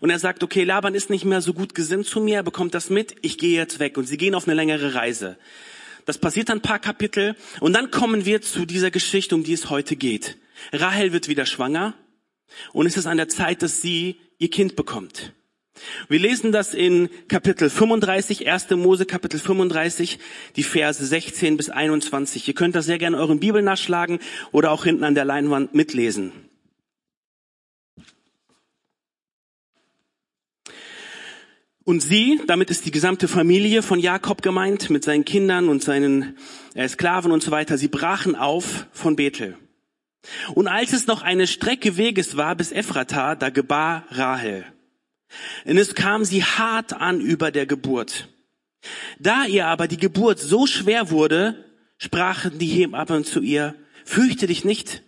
Und 0.00 0.10
er 0.10 0.18
sagt, 0.18 0.42
okay, 0.42 0.64
Laban 0.64 0.94
ist 0.94 1.10
nicht 1.10 1.24
mehr 1.24 1.40
so 1.40 1.52
gut 1.52 1.74
gesinnt 1.74 2.06
zu 2.06 2.20
mir, 2.20 2.36
er 2.36 2.42
bekommt 2.42 2.74
das 2.74 2.90
mit, 2.90 3.16
ich 3.22 3.38
gehe 3.38 3.56
jetzt 3.56 3.78
weg. 3.78 3.96
Und 3.98 4.06
sie 4.06 4.16
gehen 4.16 4.34
auf 4.34 4.46
eine 4.46 4.54
längere 4.54 4.94
Reise. 4.94 5.38
Das 6.04 6.18
passiert 6.18 6.48
dann 6.48 6.58
ein 6.58 6.62
paar 6.62 6.78
Kapitel 6.78 7.34
und 7.60 7.72
dann 7.72 7.90
kommen 7.90 8.24
wir 8.24 8.40
zu 8.40 8.64
dieser 8.64 8.92
Geschichte, 8.92 9.34
um 9.34 9.42
die 9.42 9.52
es 9.52 9.70
heute 9.70 9.96
geht. 9.96 10.38
Rahel 10.72 11.12
wird 11.12 11.28
wieder 11.28 11.46
schwanger 11.46 11.94
und 12.72 12.86
es 12.86 12.96
ist 12.96 13.06
an 13.06 13.16
der 13.16 13.28
Zeit, 13.28 13.62
dass 13.62 13.82
sie 13.82 14.20
ihr 14.38 14.50
Kind 14.50 14.76
bekommt. 14.76 15.32
Wir 16.08 16.18
lesen 16.18 16.52
das 16.52 16.74
in 16.74 17.08
Kapitel 17.28 17.70
35, 17.70 18.48
1. 18.48 18.70
Mose 18.70 19.06
Kapitel 19.06 19.38
35, 19.38 20.18
die 20.56 20.62
Verse 20.62 21.04
16 21.04 21.56
bis 21.56 21.70
21. 21.70 22.48
Ihr 22.48 22.54
könnt 22.54 22.74
das 22.74 22.86
sehr 22.86 22.98
gerne 22.98 23.18
euren 23.18 23.40
Bibel 23.40 23.62
nachschlagen 23.62 24.18
oder 24.52 24.70
auch 24.70 24.84
hinten 24.84 25.04
an 25.04 25.14
der 25.14 25.24
Leinwand 25.24 25.74
mitlesen. 25.74 26.32
Und 31.84 32.00
sie, 32.00 32.40
damit 32.48 32.70
ist 32.70 32.84
die 32.84 32.90
gesamte 32.90 33.28
Familie 33.28 33.80
von 33.80 34.00
Jakob 34.00 34.42
gemeint, 34.42 34.90
mit 34.90 35.04
seinen 35.04 35.24
Kindern 35.24 35.68
und 35.68 35.84
seinen 35.84 36.36
äh, 36.74 36.88
Sklaven 36.88 37.30
und 37.30 37.44
so 37.44 37.52
weiter, 37.52 37.78
sie 37.78 37.86
brachen 37.86 38.34
auf 38.34 38.88
von 38.90 39.14
Bethel. 39.14 39.56
Und 40.54 40.66
als 40.66 40.92
es 40.92 41.06
noch 41.06 41.22
eine 41.22 41.46
Strecke 41.46 41.96
Weges 41.96 42.36
war 42.36 42.56
bis 42.56 42.72
Ephrata, 42.72 43.36
da 43.36 43.50
gebar 43.50 44.04
Rahel. 44.10 44.64
Und 45.64 45.76
es 45.76 45.94
kam 45.94 46.24
sie 46.24 46.44
hart 46.44 46.92
an 46.92 47.20
über 47.20 47.50
der 47.50 47.66
Geburt. 47.66 48.28
Da 49.18 49.44
ihr 49.44 49.66
aber 49.66 49.88
die 49.88 49.96
Geburt 49.96 50.38
so 50.38 50.66
schwer 50.66 51.10
wurde, 51.10 51.64
sprachen 51.98 52.58
die 52.58 52.66
Hebammen 52.66 53.24
zu 53.24 53.40
ihr, 53.40 53.74
fürchte 54.04 54.46
dich 54.46 54.64
nicht, 54.64 55.02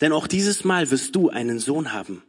denn 0.00 0.12
auch 0.12 0.26
dieses 0.26 0.64
Mal 0.64 0.90
wirst 0.90 1.16
du 1.16 1.30
einen 1.30 1.58
Sohn 1.58 1.92
haben. 1.92 2.22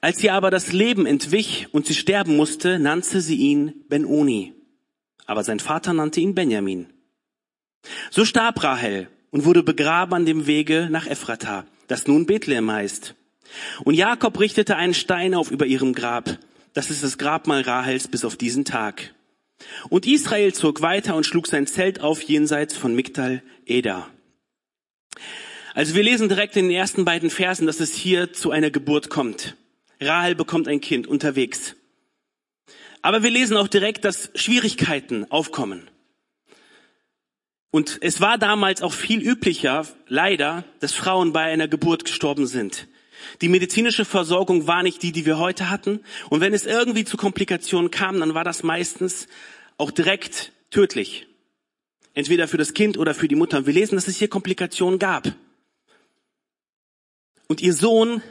Als 0.00 0.22
ihr 0.22 0.34
aber 0.34 0.50
das 0.50 0.72
Leben 0.72 1.06
entwich 1.06 1.68
und 1.72 1.86
sie 1.86 1.94
sterben 1.94 2.36
musste, 2.36 2.78
nannte 2.78 3.20
sie 3.20 3.36
ihn 3.36 3.84
Benoni. 3.88 4.54
Aber 5.26 5.44
sein 5.44 5.60
Vater 5.60 5.92
nannte 5.92 6.20
ihn 6.20 6.34
Benjamin. 6.34 6.92
So 8.10 8.24
starb 8.24 8.62
Rahel 8.62 9.08
und 9.30 9.44
wurde 9.44 9.62
begraben 9.62 10.14
an 10.14 10.26
dem 10.26 10.46
Wege 10.46 10.88
nach 10.90 11.06
Ephrata, 11.06 11.66
das 11.86 12.06
nun 12.06 12.26
Bethlehem 12.26 12.70
heißt. 12.70 13.14
Und 13.84 13.94
Jakob 13.94 14.38
richtete 14.38 14.76
einen 14.76 14.94
Stein 14.94 15.34
auf 15.34 15.50
über 15.50 15.66
ihrem 15.66 15.94
Grab. 15.94 16.38
Das 16.74 16.90
ist 16.90 17.02
das 17.02 17.18
Grabmal 17.18 17.62
Rahels 17.62 18.08
bis 18.08 18.24
auf 18.24 18.36
diesen 18.36 18.64
Tag. 18.64 19.14
Und 19.88 20.06
Israel 20.06 20.52
zog 20.54 20.80
weiter 20.82 21.14
und 21.14 21.26
schlug 21.26 21.46
sein 21.46 21.66
Zelt 21.66 22.00
auf 22.00 22.22
jenseits 22.22 22.76
von 22.76 22.94
Migdal 22.94 23.42
Eda. 23.66 24.08
Also 25.74 25.94
wir 25.94 26.02
lesen 26.02 26.28
direkt 26.28 26.56
in 26.56 26.68
den 26.68 26.76
ersten 26.76 27.04
beiden 27.04 27.30
Versen, 27.30 27.66
dass 27.66 27.80
es 27.80 27.94
hier 27.94 28.32
zu 28.32 28.50
einer 28.50 28.70
Geburt 28.70 29.08
kommt. 29.08 29.56
Rahel 30.00 30.34
bekommt 30.34 30.68
ein 30.68 30.80
Kind 30.80 31.06
unterwegs. 31.06 31.76
Aber 33.00 33.22
wir 33.22 33.30
lesen 33.30 33.56
auch 33.56 33.68
direkt, 33.68 34.04
dass 34.04 34.30
Schwierigkeiten 34.34 35.30
aufkommen. 35.30 35.90
Und 37.70 37.98
es 38.02 38.20
war 38.20 38.36
damals 38.36 38.82
auch 38.82 38.92
viel 38.92 39.22
üblicher, 39.22 39.86
leider, 40.06 40.64
dass 40.80 40.92
Frauen 40.92 41.32
bei 41.32 41.44
einer 41.44 41.68
Geburt 41.68 42.04
gestorben 42.04 42.46
sind. 42.46 42.86
Die 43.40 43.48
medizinische 43.48 44.04
Versorgung 44.04 44.66
war 44.66 44.82
nicht 44.82 45.02
die, 45.02 45.12
die 45.12 45.26
wir 45.26 45.38
heute 45.38 45.70
hatten. 45.70 46.00
Und 46.30 46.40
wenn 46.40 46.54
es 46.54 46.66
irgendwie 46.66 47.04
zu 47.04 47.16
Komplikationen 47.16 47.90
kam, 47.90 48.20
dann 48.20 48.34
war 48.34 48.44
das 48.44 48.62
meistens 48.62 49.28
auch 49.78 49.90
direkt 49.90 50.52
tödlich. 50.70 51.26
Entweder 52.14 52.48
für 52.48 52.58
das 52.58 52.74
Kind 52.74 52.98
oder 52.98 53.14
für 53.14 53.28
die 53.28 53.34
Mutter. 53.34 53.58
Und 53.58 53.66
wir 53.66 53.74
lesen, 53.74 53.94
dass 53.94 54.08
es 54.08 54.16
hier 54.16 54.28
Komplikationen 54.28 54.98
gab. 54.98 55.34
Und 57.48 57.60
ihr 57.60 57.74
Sohn 57.74 58.22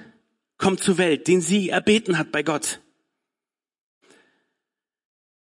kommt 0.58 0.82
zur 0.82 0.98
Welt, 0.98 1.28
den 1.28 1.42
sie 1.42 1.70
erbeten 1.70 2.18
hat 2.18 2.32
bei 2.32 2.44
Gott. 2.44 2.80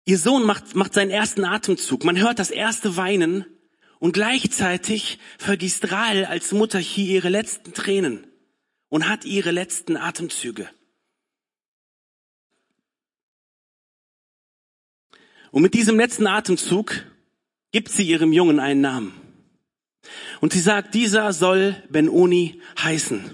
Ihr 0.05 0.17
Sohn 0.17 0.43
macht, 0.43 0.75
macht 0.75 0.93
seinen 0.93 1.12
ersten 1.12 1.46
Atemzug. 1.46 2.03
Man 2.03 2.20
hört 2.20 2.39
das 2.39 2.50
erste 2.50 2.98
Weinen 2.98 3.46
und 4.00 4.13
gleichzeitig 4.13 5.20
vergießt 5.38 5.91
Rahel 5.91 6.25
als 6.25 6.51
Mutter 6.51 6.79
hier 6.79 7.05
ihre 7.05 7.29
letzten 7.29 7.74
Tränen 7.74 8.25
und 8.92 9.08
hat 9.08 9.24
ihre 9.24 9.52
letzten 9.52 9.96
Atemzüge. 9.96 10.70
Und 15.52 15.62
mit 15.62 15.74
diesem 15.74 15.98
letzten 15.98 16.28
Atemzug 16.28 17.06
gibt 17.72 17.90
sie 17.90 18.04
ihrem 18.04 18.34
Jungen 18.34 18.60
einen 18.60 18.82
Namen. 18.82 19.14
Und 20.42 20.52
sie 20.52 20.60
sagt, 20.60 20.94
dieser 20.94 21.32
soll 21.32 21.82
Ben-Oni 21.90 22.62
heißen. 22.80 23.34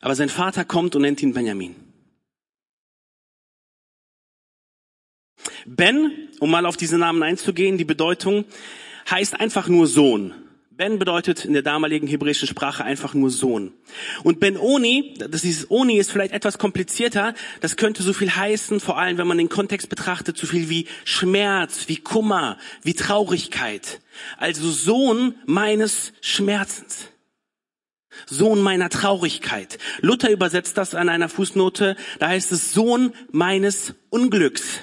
Aber 0.00 0.16
sein 0.16 0.30
Vater 0.30 0.64
kommt 0.64 0.96
und 0.96 1.02
nennt 1.02 1.22
ihn 1.22 1.32
Benjamin. 1.32 1.76
Ben, 5.64 6.28
um 6.40 6.50
mal 6.50 6.66
auf 6.66 6.76
diese 6.76 6.98
Namen 6.98 7.22
einzugehen, 7.22 7.78
die 7.78 7.84
Bedeutung 7.84 8.46
heißt 9.08 9.38
einfach 9.38 9.68
nur 9.68 9.86
Sohn. 9.86 10.45
Ben 10.76 10.98
bedeutet 10.98 11.46
in 11.46 11.54
der 11.54 11.62
damaligen 11.62 12.06
hebräischen 12.06 12.46
Sprache 12.46 12.84
einfach 12.84 13.14
nur 13.14 13.30
Sohn. 13.30 13.72
Und 14.24 14.40
Ben 14.40 14.58
Oni, 14.58 15.14
das 15.16 15.40
dieses 15.40 15.70
Oni 15.70 15.96
ist 15.96 16.10
vielleicht 16.10 16.34
etwas 16.34 16.58
komplizierter, 16.58 17.32
das 17.62 17.76
könnte 17.76 18.02
so 18.02 18.12
viel 18.12 18.30
heißen, 18.30 18.80
vor 18.80 18.98
allem 18.98 19.16
wenn 19.16 19.26
man 19.26 19.38
den 19.38 19.48
Kontext 19.48 19.88
betrachtet, 19.88 20.36
so 20.36 20.46
viel 20.46 20.68
wie 20.68 20.86
Schmerz, 21.04 21.88
wie 21.88 21.96
Kummer, 21.96 22.58
wie 22.82 22.92
Traurigkeit. 22.92 24.02
Also 24.36 24.70
Sohn 24.70 25.34
meines 25.46 26.12
Schmerzens. 26.20 27.08
Sohn 28.26 28.60
meiner 28.60 28.90
Traurigkeit. 28.90 29.78
Luther 30.00 30.30
übersetzt 30.30 30.76
das 30.76 30.94
an 30.94 31.08
einer 31.08 31.30
Fußnote, 31.30 31.96
da 32.18 32.28
heißt 32.28 32.52
es 32.52 32.74
Sohn 32.74 33.14
meines 33.32 33.94
Unglücks. 34.10 34.80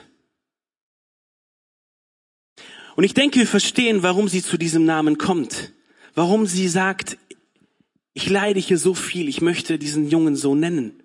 Und 2.95 3.03
ich 3.03 3.13
denke, 3.13 3.39
wir 3.39 3.47
verstehen, 3.47 4.01
warum 4.01 4.27
sie 4.27 4.41
zu 4.43 4.57
diesem 4.57 4.85
Namen 4.85 5.17
kommt. 5.19 5.71
Warum 6.15 6.45
sie 6.45 6.67
sagt, 6.67 7.17
ich 8.13 8.29
leide 8.29 8.59
hier 8.59 8.77
so 8.77 8.93
viel, 8.93 9.27
ich 9.27 9.41
möchte 9.41 9.79
diesen 9.79 10.09
Jungen 10.09 10.35
so 10.35 10.55
nennen. 10.55 11.01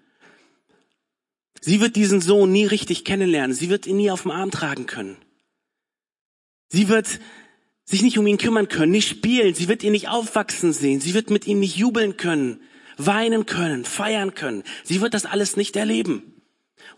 Sie 1.61 1.81
wird 1.81 1.97
diesen 1.97 2.21
Sohn 2.21 2.53
nie 2.53 2.67
richtig 2.67 3.05
kennenlernen. 3.05 3.55
Sie 3.55 3.71
wird 3.71 3.87
ihn 3.87 3.97
nie 3.97 4.11
auf 4.11 4.23
dem 4.23 4.31
Arm 4.31 4.51
tragen 4.51 4.87
können. 4.87 5.17
Sie 6.69 6.89
wird 6.89 7.21
sich 7.85 8.03
nicht 8.03 8.19
um 8.19 8.27
ihn 8.27 8.37
kümmern 8.37 8.69
können, 8.69 8.93
nicht 8.93 9.09
spielen. 9.09 9.55
Sie 9.55 9.69
wird 9.69 9.83
ihn 9.83 9.93
nicht 9.93 10.09
aufwachsen 10.09 10.73
sehen. 10.73 11.01
Sie 11.01 11.15
wird 11.15 11.31
mit 11.31 11.47
ihm 11.47 11.61
nicht 11.61 11.77
jubeln 11.77 12.17
können, 12.17 12.61
weinen 12.99 13.47
können, 13.47 13.85
feiern 13.85 14.35
können. 14.35 14.63
Sie 14.85 15.01
wird 15.01 15.15
das 15.15 15.25
alles 15.25 15.57
nicht 15.57 15.75
erleben. 15.77 16.38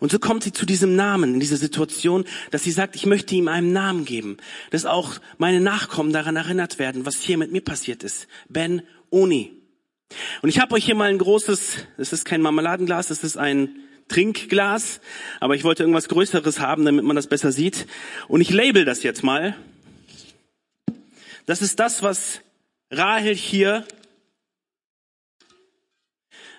Und 0.01 0.11
so 0.11 0.17
kommt 0.17 0.43
sie 0.43 0.51
zu 0.51 0.65
diesem 0.65 0.95
Namen, 0.95 1.35
in 1.35 1.39
dieser 1.39 1.57
Situation, 1.57 2.25
dass 2.49 2.63
sie 2.63 2.71
sagt, 2.71 2.95
ich 2.95 3.05
möchte 3.05 3.35
ihm 3.35 3.47
einen 3.47 3.71
Namen 3.71 4.03
geben, 4.03 4.37
dass 4.71 4.87
auch 4.87 5.19
meine 5.37 5.61
Nachkommen 5.61 6.11
daran 6.11 6.35
erinnert 6.35 6.79
werden, 6.79 7.05
was 7.05 7.21
hier 7.21 7.37
mit 7.37 7.51
mir 7.51 7.61
passiert 7.61 8.01
ist. 8.01 8.27
Ben 8.49 8.81
Oni. 9.11 9.51
Und 10.41 10.49
ich 10.49 10.59
habe 10.59 10.73
euch 10.73 10.85
hier 10.85 10.95
mal 10.95 11.07
ein 11.07 11.19
großes, 11.19 11.85
es 11.99 12.13
ist 12.13 12.25
kein 12.25 12.41
Marmeladenglas, 12.41 13.11
es 13.11 13.23
ist 13.23 13.37
ein 13.37 13.75
Trinkglas, 14.07 15.01
aber 15.39 15.53
ich 15.53 15.63
wollte 15.63 15.83
irgendwas 15.83 16.09
Größeres 16.09 16.59
haben, 16.59 16.83
damit 16.83 17.05
man 17.05 17.15
das 17.15 17.27
besser 17.27 17.51
sieht. 17.51 17.85
Und 18.27 18.41
ich 18.41 18.49
label 18.49 18.85
das 18.85 19.03
jetzt 19.03 19.23
mal. 19.23 19.55
Das 21.45 21.61
ist 21.61 21.79
das, 21.79 22.01
was 22.01 22.41
Rahel 22.89 23.35
hier 23.35 23.85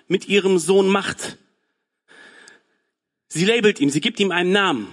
mit 0.07 0.29
ihrem 0.29 0.59
Sohn 0.59 0.87
macht. 0.87 1.37
Sie 3.33 3.45
labelt 3.45 3.79
ihm, 3.79 3.89
sie 3.89 3.99
gibt 3.99 4.19
ihm 4.19 4.29
einen 4.29 4.51
Namen. 4.51 4.87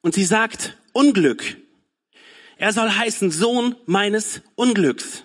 Und 0.00 0.12
sie 0.12 0.24
sagt 0.24 0.76
Unglück. 0.92 1.56
Er 2.56 2.72
soll 2.72 2.90
heißen 2.90 3.30
Sohn 3.30 3.76
meines 3.86 4.42
Unglücks. 4.56 5.22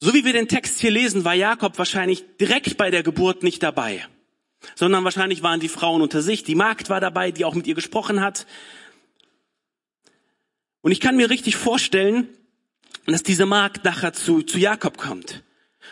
So 0.00 0.14
wie 0.14 0.24
wir 0.24 0.32
den 0.32 0.48
Text 0.48 0.80
hier 0.80 0.90
lesen, 0.90 1.26
war 1.26 1.34
Jakob 1.34 1.76
wahrscheinlich 1.76 2.24
direkt 2.40 2.78
bei 2.78 2.90
der 2.90 3.02
Geburt 3.02 3.42
nicht 3.42 3.62
dabei, 3.62 4.06
sondern 4.74 5.04
wahrscheinlich 5.04 5.42
waren 5.42 5.60
die 5.60 5.68
Frauen 5.68 6.00
unter 6.00 6.22
sich. 6.22 6.42
Die 6.42 6.54
Magd 6.54 6.88
war 6.88 7.02
dabei, 7.02 7.32
die 7.32 7.44
auch 7.44 7.54
mit 7.54 7.66
ihr 7.66 7.74
gesprochen 7.74 8.22
hat. 8.22 8.46
Und 10.80 10.92
ich 10.92 11.00
kann 11.00 11.18
mir 11.18 11.28
richtig 11.28 11.56
vorstellen, 11.56 12.28
dass 13.04 13.22
diese 13.22 13.44
Magd 13.44 13.84
nachher 13.84 14.14
zu, 14.14 14.40
zu 14.40 14.56
Jakob 14.56 14.96
kommt. 14.96 15.42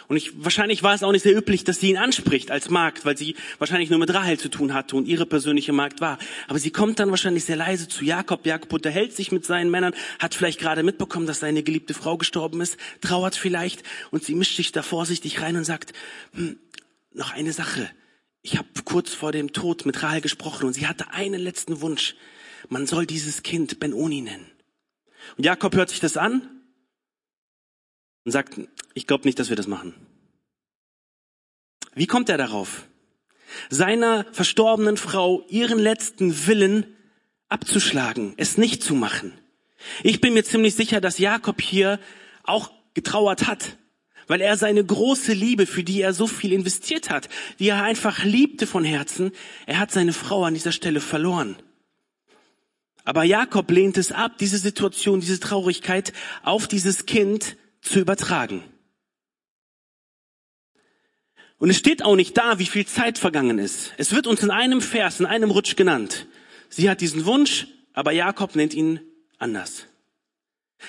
Und 0.09 0.17
ich, 0.17 0.45
wahrscheinlich 0.45 0.83
war 0.83 0.95
es 0.95 1.03
auch 1.03 1.11
nicht 1.11 1.23
sehr 1.23 1.37
üblich, 1.37 1.65
dass 1.65 1.81
sie 1.81 1.91
ihn 1.91 1.97
anspricht 1.97 2.51
als 2.51 2.71
Magd, 2.71 3.05
weil 3.05 3.17
sie 3.17 3.35
wahrscheinlich 3.59 3.91
nur 3.91 3.99
mit 3.99 4.13
Rahel 4.15 4.39
zu 4.39 4.49
tun 4.49 4.73
hatte 4.73 4.97
und 4.97 5.09
ihre 5.09 5.27
persönliche 5.27 5.73
Magd 5.73 6.01
war. 6.01 6.19
Aber 6.47 6.59
sie 6.59 6.71
kommt 6.71 7.01
dann 7.01 7.11
wahrscheinlich 7.11 7.45
sehr 7.45 7.57
leise 7.57 7.89
zu 7.89 8.05
Jakob. 8.05 8.47
Jakob 8.47 8.73
unterhält 8.73 9.15
sich 9.15 9.33
mit 9.33 9.45
seinen 9.45 9.71
Männern, 9.71 9.95
hat 10.21 10.35
vielleicht 10.35 10.61
gerade 10.61 10.83
mitbekommen, 10.83 11.27
dass 11.27 11.41
seine 11.41 11.63
geliebte 11.63 11.95
Frau 11.95 12.17
gestorben 12.17 12.61
ist, 12.61 12.77
trauert 13.01 13.35
vielleicht 13.35 13.83
und 14.11 14.23
sie 14.23 14.35
mischt 14.35 14.57
sich 14.57 14.71
da 14.71 14.83
vorsichtig 14.83 15.41
rein 15.41 15.57
und 15.57 15.65
sagt, 15.65 15.93
hm, 16.35 16.59
noch 17.13 17.33
eine 17.33 17.53
Sache. 17.53 17.91
Ich 18.43 18.59
habe 18.59 18.69
kurz 18.85 19.13
vor 19.13 19.33
dem 19.33 19.53
Tod 19.53 19.87
mit 19.87 20.03
Rahel 20.05 20.21
gesprochen 20.21 20.67
und 20.67 20.73
sie 20.73 20.87
hatte 20.87 21.11
einen 21.11 21.41
letzten 21.41 21.81
Wunsch. 21.81 22.15
Man 22.69 22.87
soll 22.87 23.07
dieses 23.07 23.43
Kind 23.43 23.81
Ben-Oni 23.81 24.21
nennen. 24.21 24.47
Und 25.37 25.45
Jakob 25.45 25.75
hört 25.75 25.91
sich 25.91 25.99
das 25.99 26.17
an 26.17 26.56
und 28.26 28.33
sagt, 28.33 28.61
ich 28.92 29.06
glaube 29.06 29.25
nicht, 29.25 29.38
dass 29.38 29.49
wir 29.49 29.56
das 29.56 29.68
machen. 29.68 29.95
Wie 31.95 32.09
kommt 32.09 32.28
er 32.28 32.37
darauf? 32.37 32.88
Seiner 33.71 34.26
verstorbenen 34.33 34.97
Frau 34.97 35.45
ihren 35.49 35.78
letzten 35.78 36.47
Willen 36.47 36.87
abzuschlagen, 37.49 38.35
es 38.37 38.59
nicht 38.59 38.83
zu 38.83 38.97
machen. 38.97 39.33
Ich 40.02 40.21
bin 40.21 40.35
mir 40.35 40.42
ziemlich 40.42 40.75
sicher, 40.75 41.00
dass 41.00 41.18
Jakob 41.18 41.62
hier 41.62 42.00
auch 42.42 42.73
getrauert 42.95 43.47
hat, 43.47 43.78
weil 44.26 44.40
er 44.40 44.56
seine 44.56 44.85
große 44.85 45.33
Liebe, 45.33 45.64
für 45.64 45.85
die 45.85 46.00
er 46.00 46.12
so 46.12 46.26
viel 46.26 46.52
investiert 46.52 47.11
hat, 47.11 47.28
die 47.61 47.68
er 47.68 47.85
einfach 47.85 48.25
liebte 48.25 48.66
von 48.66 48.83
Herzen, 48.83 49.30
er 49.66 49.78
hat 49.78 49.92
seine 49.92 50.12
Frau 50.12 50.42
an 50.42 50.54
dieser 50.54 50.73
Stelle 50.73 51.00
verloren. 51.00 51.54
Aber 53.04 53.23
Jakob 53.23 53.71
lehnt 53.71 53.97
es 53.99 54.11
ab, 54.11 54.37
diese 54.38 54.59
Situation, 54.59 55.21
diese 55.21 55.38
Traurigkeit 55.38 56.12
auf 56.42 56.66
dieses 56.66 57.06
Kind 57.06 57.56
zu 57.87 58.00
übertragen. 58.00 58.62
Und 61.59 61.71
es 61.71 61.78
steht 61.78 62.02
auch 62.02 62.16
nicht 62.16 62.37
da, 62.37 62.59
wie 62.59 62.66
viel 62.66 62.87
Zeit 62.87 63.19
vergangen 63.19 63.59
ist. 63.59 63.95
Es 63.97 64.12
wird 64.12 64.26
uns 64.26 64.43
in 64.43 64.50
einem 64.50 64.83
Vers, 64.83 65.21
in 65.21 65.26
einem 65.26 65.50
Rutsch 65.50 65.76
genannt. 65.76 66.26
Sie 66.69 66.90
hat 66.90 67.00
diesen 67.00 67.25
Wunsch, 67.25 67.66
aber 67.95 68.12
Jakob 68.12 68.57
nennt 68.57 68.75
ihn 68.75 69.00
anders. 69.38 69.87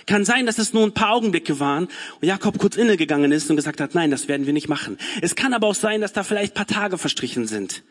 Kann 0.06 0.26
sein, 0.26 0.46
dass 0.46 0.58
es 0.58 0.74
nur 0.74 0.84
ein 0.84 0.94
paar 0.94 1.12
Augenblicke 1.12 1.62
waren 1.62 1.86
und 1.86 2.28
Jakob 2.28 2.60
kurz 2.60 2.76
innegegangen 2.76 3.32
ist 3.32 3.50
und 3.50 3.56
gesagt 3.56 3.80
hat, 3.80 3.96
nein, 3.96 4.12
das 4.12 4.28
werden 4.28 4.46
wir 4.46 4.52
nicht 4.52 4.68
machen. 4.68 4.98
Es 5.22 5.36
kann 5.36 5.54
aber 5.54 5.68
auch 5.68 5.76
sein, 5.76 6.02
dass 6.02 6.12
da 6.12 6.24
vielleicht 6.24 6.54
paar 6.54 6.68
Tage 6.68 6.98
verstrichen 6.98 7.48
sind. 7.48 7.84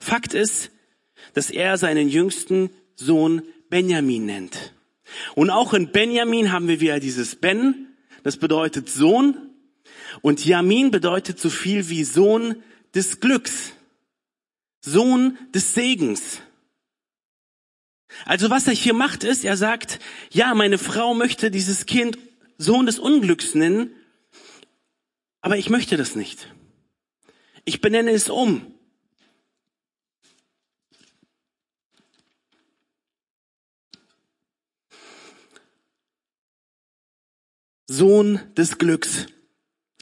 Fakt 0.00 0.34
ist, 0.34 0.72
dass 1.34 1.50
er 1.50 1.78
seinen 1.78 2.08
jüngsten 2.08 2.70
Sohn 2.96 3.42
Benjamin 3.70 4.26
nennt. 4.26 4.74
Und 5.34 5.50
auch 5.50 5.74
in 5.74 5.92
Benjamin 5.92 6.52
haben 6.52 6.68
wir 6.68 6.80
wieder 6.80 7.00
dieses 7.00 7.36
Ben, 7.36 7.94
das 8.22 8.36
bedeutet 8.36 8.88
Sohn. 8.88 9.36
Und 10.22 10.44
Yamin 10.44 10.90
bedeutet 10.90 11.38
so 11.38 11.50
viel 11.50 11.88
wie 11.88 12.04
Sohn 12.04 12.62
des 12.94 13.20
Glücks. 13.20 13.72
Sohn 14.80 15.38
des 15.54 15.74
Segens. 15.74 16.40
Also 18.24 18.50
was 18.50 18.66
er 18.66 18.74
hier 18.74 18.94
macht 18.94 19.24
ist, 19.24 19.44
er 19.44 19.56
sagt, 19.56 19.98
ja, 20.30 20.54
meine 20.54 20.78
Frau 20.78 21.14
möchte 21.14 21.50
dieses 21.50 21.86
Kind 21.86 22.18
Sohn 22.58 22.86
des 22.86 22.98
Unglücks 22.98 23.54
nennen, 23.54 23.90
aber 25.40 25.56
ich 25.58 25.68
möchte 25.68 25.96
das 25.96 26.14
nicht. 26.14 26.54
Ich 27.64 27.80
benenne 27.80 28.12
es 28.12 28.30
um. 28.30 28.73
Sohn 37.86 38.40
des 38.56 38.78
Glücks. 38.78 39.26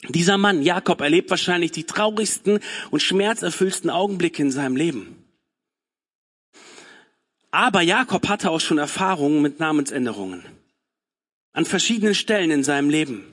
Dieser 0.09 0.37
Mann, 0.37 0.61
Jakob, 0.61 1.01
erlebt 1.01 1.29
wahrscheinlich 1.29 1.71
die 1.71 1.85
traurigsten 1.85 2.59
und 2.91 3.01
schmerzerfüllsten 3.01 3.89
Augenblicke 3.89 4.41
in 4.41 4.51
seinem 4.51 4.75
Leben. 4.75 5.23
Aber 7.51 7.81
Jakob 7.81 8.27
hatte 8.27 8.49
auch 8.49 8.59
schon 8.59 8.79
Erfahrungen 8.79 9.41
mit 9.41 9.59
Namensänderungen. 9.59 10.43
An 11.53 11.65
verschiedenen 11.65 12.15
Stellen 12.15 12.51
in 12.51 12.63
seinem 12.63 12.89
Leben. 12.89 13.25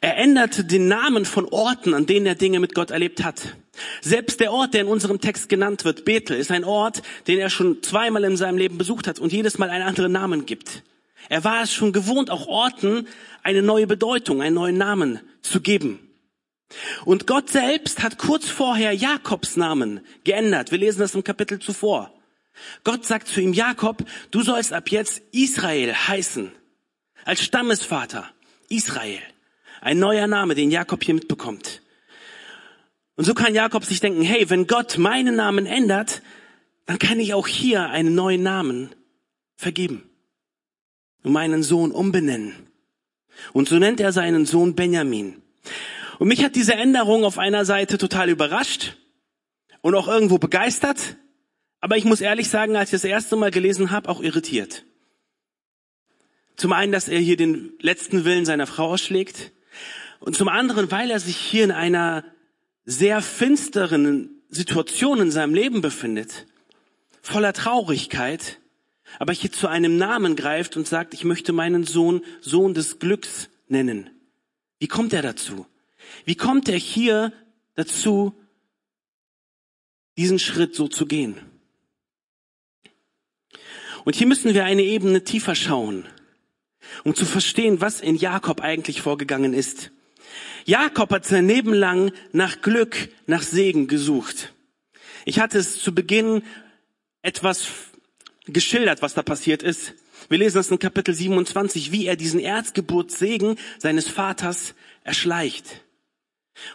Er 0.00 0.18
änderte 0.18 0.64
den 0.64 0.88
Namen 0.88 1.24
von 1.24 1.46
Orten, 1.46 1.94
an 1.94 2.06
denen 2.06 2.26
er 2.26 2.34
Dinge 2.34 2.60
mit 2.60 2.74
Gott 2.74 2.90
erlebt 2.90 3.24
hat. 3.24 3.56
Selbst 4.02 4.40
der 4.40 4.52
Ort, 4.52 4.74
der 4.74 4.82
in 4.82 4.86
unserem 4.88 5.20
Text 5.20 5.48
genannt 5.48 5.84
wird, 5.84 6.04
Bethel, 6.04 6.36
ist 6.36 6.50
ein 6.50 6.64
Ort, 6.64 7.02
den 7.26 7.38
er 7.38 7.48
schon 7.48 7.82
zweimal 7.82 8.24
in 8.24 8.36
seinem 8.36 8.58
Leben 8.58 8.76
besucht 8.76 9.06
hat 9.06 9.18
und 9.18 9.32
jedes 9.32 9.56
Mal 9.56 9.70
einen 9.70 9.86
anderen 9.86 10.12
Namen 10.12 10.46
gibt. 10.46 10.82
Er 11.28 11.44
war 11.44 11.62
es 11.62 11.72
schon 11.72 11.92
gewohnt, 11.92 12.30
auch 12.30 12.46
Orten 12.46 13.08
eine 13.42 13.62
neue 13.62 13.86
Bedeutung, 13.86 14.42
einen 14.42 14.54
neuen 14.54 14.78
Namen 14.78 15.20
zu 15.42 15.60
geben. 15.60 16.00
Und 17.04 17.26
Gott 17.26 17.50
selbst 17.50 18.02
hat 18.02 18.18
kurz 18.18 18.48
vorher 18.48 18.92
Jakobs 18.92 19.56
Namen 19.56 20.00
geändert. 20.24 20.70
Wir 20.70 20.78
lesen 20.78 21.00
das 21.00 21.14
im 21.14 21.24
Kapitel 21.24 21.58
zuvor. 21.58 22.12
Gott 22.84 23.04
sagt 23.04 23.28
zu 23.28 23.40
ihm, 23.40 23.52
Jakob, 23.52 24.04
du 24.30 24.42
sollst 24.42 24.72
ab 24.72 24.90
jetzt 24.90 25.22
Israel 25.32 25.94
heißen. 25.94 26.50
Als 27.24 27.42
Stammesvater. 27.42 28.28
Israel. 28.68 29.20
Ein 29.80 29.98
neuer 29.98 30.26
Name, 30.26 30.54
den 30.54 30.70
Jakob 30.70 31.04
hier 31.04 31.14
mitbekommt. 31.14 31.82
Und 33.14 33.24
so 33.24 33.34
kann 33.34 33.54
Jakob 33.54 33.84
sich 33.84 34.00
denken, 34.00 34.22
hey, 34.22 34.50
wenn 34.50 34.66
Gott 34.66 34.98
meinen 34.98 35.36
Namen 35.36 35.66
ändert, 35.66 36.22
dann 36.86 36.98
kann 36.98 37.20
ich 37.20 37.34
auch 37.34 37.46
hier 37.46 37.88
einen 37.88 38.14
neuen 38.14 38.42
Namen 38.42 38.94
vergeben 39.56 40.10
und 41.26 41.32
meinen 41.32 41.64
Sohn 41.64 41.90
umbenennen. 41.90 42.54
Und 43.52 43.68
so 43.68 43.80
nennt 43.80 43.98
er 43.98 44.12
seinen 44.12 44.46
Sohn 44.46 44.76
Benjamin. 44.76 45.42
Und 46.20 46.28
mich 46.28 46.44
hat 46.44 46.54
diese 46.54 46.74
Änderung 46.74 47.24
auf 47.24 47.36
einer 47.36 47.64
Seite 47.64 47.98
total 47.98 48.30
überrascht 48.30 48.96
und 49.80 49.96
auch 49.96 50.06
irgendwo 50.06 50.38
begeistert, 50.38 51.16
aber 51.80 51.96
ich 51.96 52.04
muss 52.04 52.20
ehrlich 52.20 52.48
sagen, 52.48 52.76
als 52.76 52.90
ich 52.90 53.00
das 53.00 53.04
erste 53.04 53.34
Mal 53.34 53.50
gelesen 53.50 53.90
habe, 53.90 54.08
auch 54.08 54.22
irritiert. 54.22 54.84
Zum 56.54 56.72
einen, 56.72 56.92
dass 56.92 57.08
er 57.08 57.18
hier 57.18 57.36
den 57.36 57.72
letzten 57.80 58.24
Willen 58.24 58.44
seiner 58.44 58.68
Frau 58.68 58.92
ausschlägt 58.92 59.50
und 60.20 60.36
zum 60.36 60.46
anderen, 60.46 60.92
weil 60.92 61.10
er 61.10 61.18
sich 61.18 61.36
hier 61.36 61.64
in 61.64 61.72
einer 61.72 62.22
sehr 62.84 63.20
finsteren 63.20 64.44
Situation 64.48 65.20
in 65.20 65.32
seinem 65.32 65.54
Leben 65.54 65.80
befindet, 65.80 66.46
voller 67.20 67.52
Traurigkeit, 67.52 68.60
aber 69.18 69.32
hier 69.32 69.52
zu 69.52 69.68
einem 69.68 69.96
Namen 69.96 70.36
greift 70.36 70.76
und 70.76 70.86
sagt, 70.86 71.14
ich 71.14 71.24
möchte 71.24 71.52
meinen 71.52 71.84
Sohn 71.84 72.22
Sohn 72.40 72.74
des 72.74 72.98
Glücks 72.98 73.48
nennen. 73.68 74.10
Wie 74.78 74.88
kommt 74.88 75.12
er 75.12 75.22
dazu? 75.22 75.66
Wie 76.24 76.34
kommt 76.34 76.68
er 76.68 76.78
hier 76.78 77.32
dazu, 77.74 78.34
diesen 80.16 80.38
Schritt 80.38 80.74
so 80.74 80.88
zu 80.88 81.06
gehen? 81.06 81.36
Und 84.04 84.14
hier 84.14 84.26
müssen 84.26 84.54
wir 84.54 84.64
eine 84.64 84.82
Ebene 84.82 85.24
tiefer 85.24 85.54
schauen, 85.54 86.06
um 87.02 87.14
zu 87.14 87.26
verstehen, 87.26 87.80
was 87.80 88.00
in 88.00 88.16
Jakob 88.16 88.60
eigentlich 88.60 89.00
vorgegangen 89.00 89.52
ist. 89.52 89.90
Jakob 90.64 91.10
hat 91.10 91.26
sein 91.26 91.48
Leben 91.48 91.74
lang 91.74 92.12
nach 92.32 92.60
Glück, 92.60 93.08
nach 93.26 93.42
Segen 93.42 93.88
gesucht. 93.88 94.52
Ich 95.24 95.40
hatte 95.40 95.58
es 95.58 95.82
zu 95.82 95.92
Beginn 95.94 96.42
etwas 97.22 97.64
geschildert, 98.46 99.02
was 99.02 99.14
da 99.14 99.22
passiert 99.22 99.62
ist. 99.62 99.94
Wir 100.28 100.38
lesen 100.38 100.56
das 100.56 100.70
in 100.70 100.78
Kapitel 100.78 101.14
27, 101.14 101.92
wie 101.92 102.06
er 102.06 102.16
diesen 102.16 102.40
Erzgeburtssegen 102.40 103.56
seines 103.78 104.08
Vaters 104.08 104.74
erschleicht. 105.04 105.82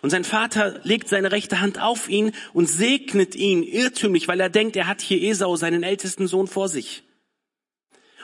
Und 0.01 0.11
sein 0.11 0.23
Vater 0.23 0.79
legt 0.83 1.09
seine 1.09 1.31
rechte 1.31 1.59
Hand 1.59 1.81
auf 1.81 2.07
ihn 2.07 2.33
und 2.53 2.67
segnet 2.67 3.35
ihn 3.35 3.63
irrtümlich, 3.63 4.27
weil 4.27 4.39
er 4.39 4.49
denkt, 4.49 4.75
er 4.75 4.87
hat 4.87 5.01
hier 5.01 5.21
Esau, 5.21 5.55
seinen 5.55 5.83
ältesten 5.83 6.27
Sohn, 6.27 6.47
vor 6.47 6.69
sich. 6.69 7.03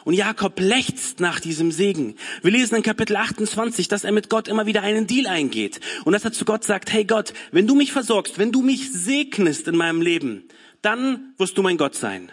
Und 0.06 0.14
Jakob 0.14 0.58
lechzt 0.60 1.20
nach 1.20 1.40
diesem 1.40 1.72
Segen. 1.72 2.16
Wir 2.42 2.52
lesen 2.52 2.76
in 2.76 2.84
Kapitel 2.84 3.18
28, 3.18 3.90
dass 3.90 4.06
er 4.06 4.14
mit 4.14 4.30
Gott 4.30 4.48
immer 4.48 4.66
wieder 4.66 4.82
einen 4.82 5.06
Deal 5.06 5.28
eingeht. 5.28 5.82
Und 6.06 6.14
dass 6.14 6.24
er 6.24 6.32
zu 6.32 6.46
Gott 6.46 6.64
sagt, 6.64 6.94
hey 6.94 7.04
Gott, 7.04 7.34
wenn 7.52 7.68
du 7.68 7.76
mich 7.76 7.92
versorgst, 7.92 8.40
wenn 8.40 8.54
du 8.54 8.62
mich 8.62 8.90
segnest 8.94 9.68
in 9.68 9.76
meinem 9.76 10.02
Leben, 10.02 10.48
dann 10.82 11.34
wirst 11.38 11.58
du 11.58 11.62
mein 11.62 11.78
Gott 11.78 11.96
sein. 11.96 12.32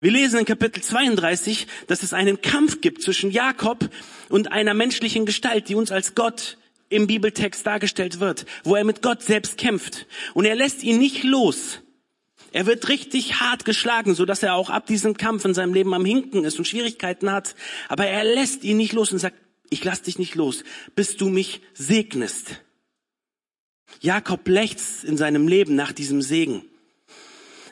Wir 0.00 0.10
lesen 0.10 0.38
in 0.38 0.44
Kapitel 0.44 0.82
32, 0.82 1.66
dass 1.86 2.02
es 2.02 2.12
einen 2.12 2.42
Kampf 2.42 2.80
gibt 2.80 3.02
zwischen 3.02 3.30
Jakob 3.30 3.88
und 4.28 4.52
einer 4.52 4.74
menschlichen 4.74 5.24
Gestalt, 5.26 5.68
die 5.68 5.74
uns 5.74 5.90
als 5.90 6.14
Gott 6.14 6.58
im 6.88 7.06
Bibeltext 7.06 7.66
dargestellt 7.66 8.20
wird, 8.20 8.46
wo 8.62 8.76
er 8.76 8.84
mit 8.84 9.02
Gott 9.02 9.22
selbst 9.22 9.56
kämpft. 9.58 10.06
Und 10.34 10.44
er 10.44 10.54
lässt 10.54 10.82
ihn 10.82 10.98
nicht 10.98 11.24
los, 11.24 11.80
er 12.56 12.64
wird 12.64 12.88
richtig 12.88 13.40
hart 13.40 13.66
geschlagen, 13.66 14.14
so 14.14 14.24
dass 14.24 14.42
er 14.42 14.54
auch 14.54 14.70
ab 14.70 14.86
diesem 14.86 15.18
Kampf 15.18 15.44
in 15.44 15.52
seinem 15.52 15.74
Leben 15.74 15.92
am 15.92 16.06
Hinken 16.06 16.42
ist 16.44 16.58
und 16.58 16.66
Schwierigkeiten 16.66 17.30
hat. 17.30 17.54
Aber 17.90 18.06
er 18.06 18.24
lässt 18.24 18.64
ihn 18.64 18.78
nicht 18.78 18.94
los 18.94 19.12
und 19.12 19.18
sagt, 19.18 19.36
ich 19.68 19.84
lass 19.84 20.00
dich 20.00 20.18
nicht 20.18 20.36
los, 20.36 20.64
bis 20.94 21.18
du 21.18 21.28
mich 21.28 21.60
segnest. 21.74 22.62
Jakob 24.00 24.48
lechzt 24.48 25.04
in 25.04 25.18
seinem 25.18 25.48
Leben 25.48 25.74
nach 25.74 25.92
diesem 25.92 26.22
Segen. 26.22 26.64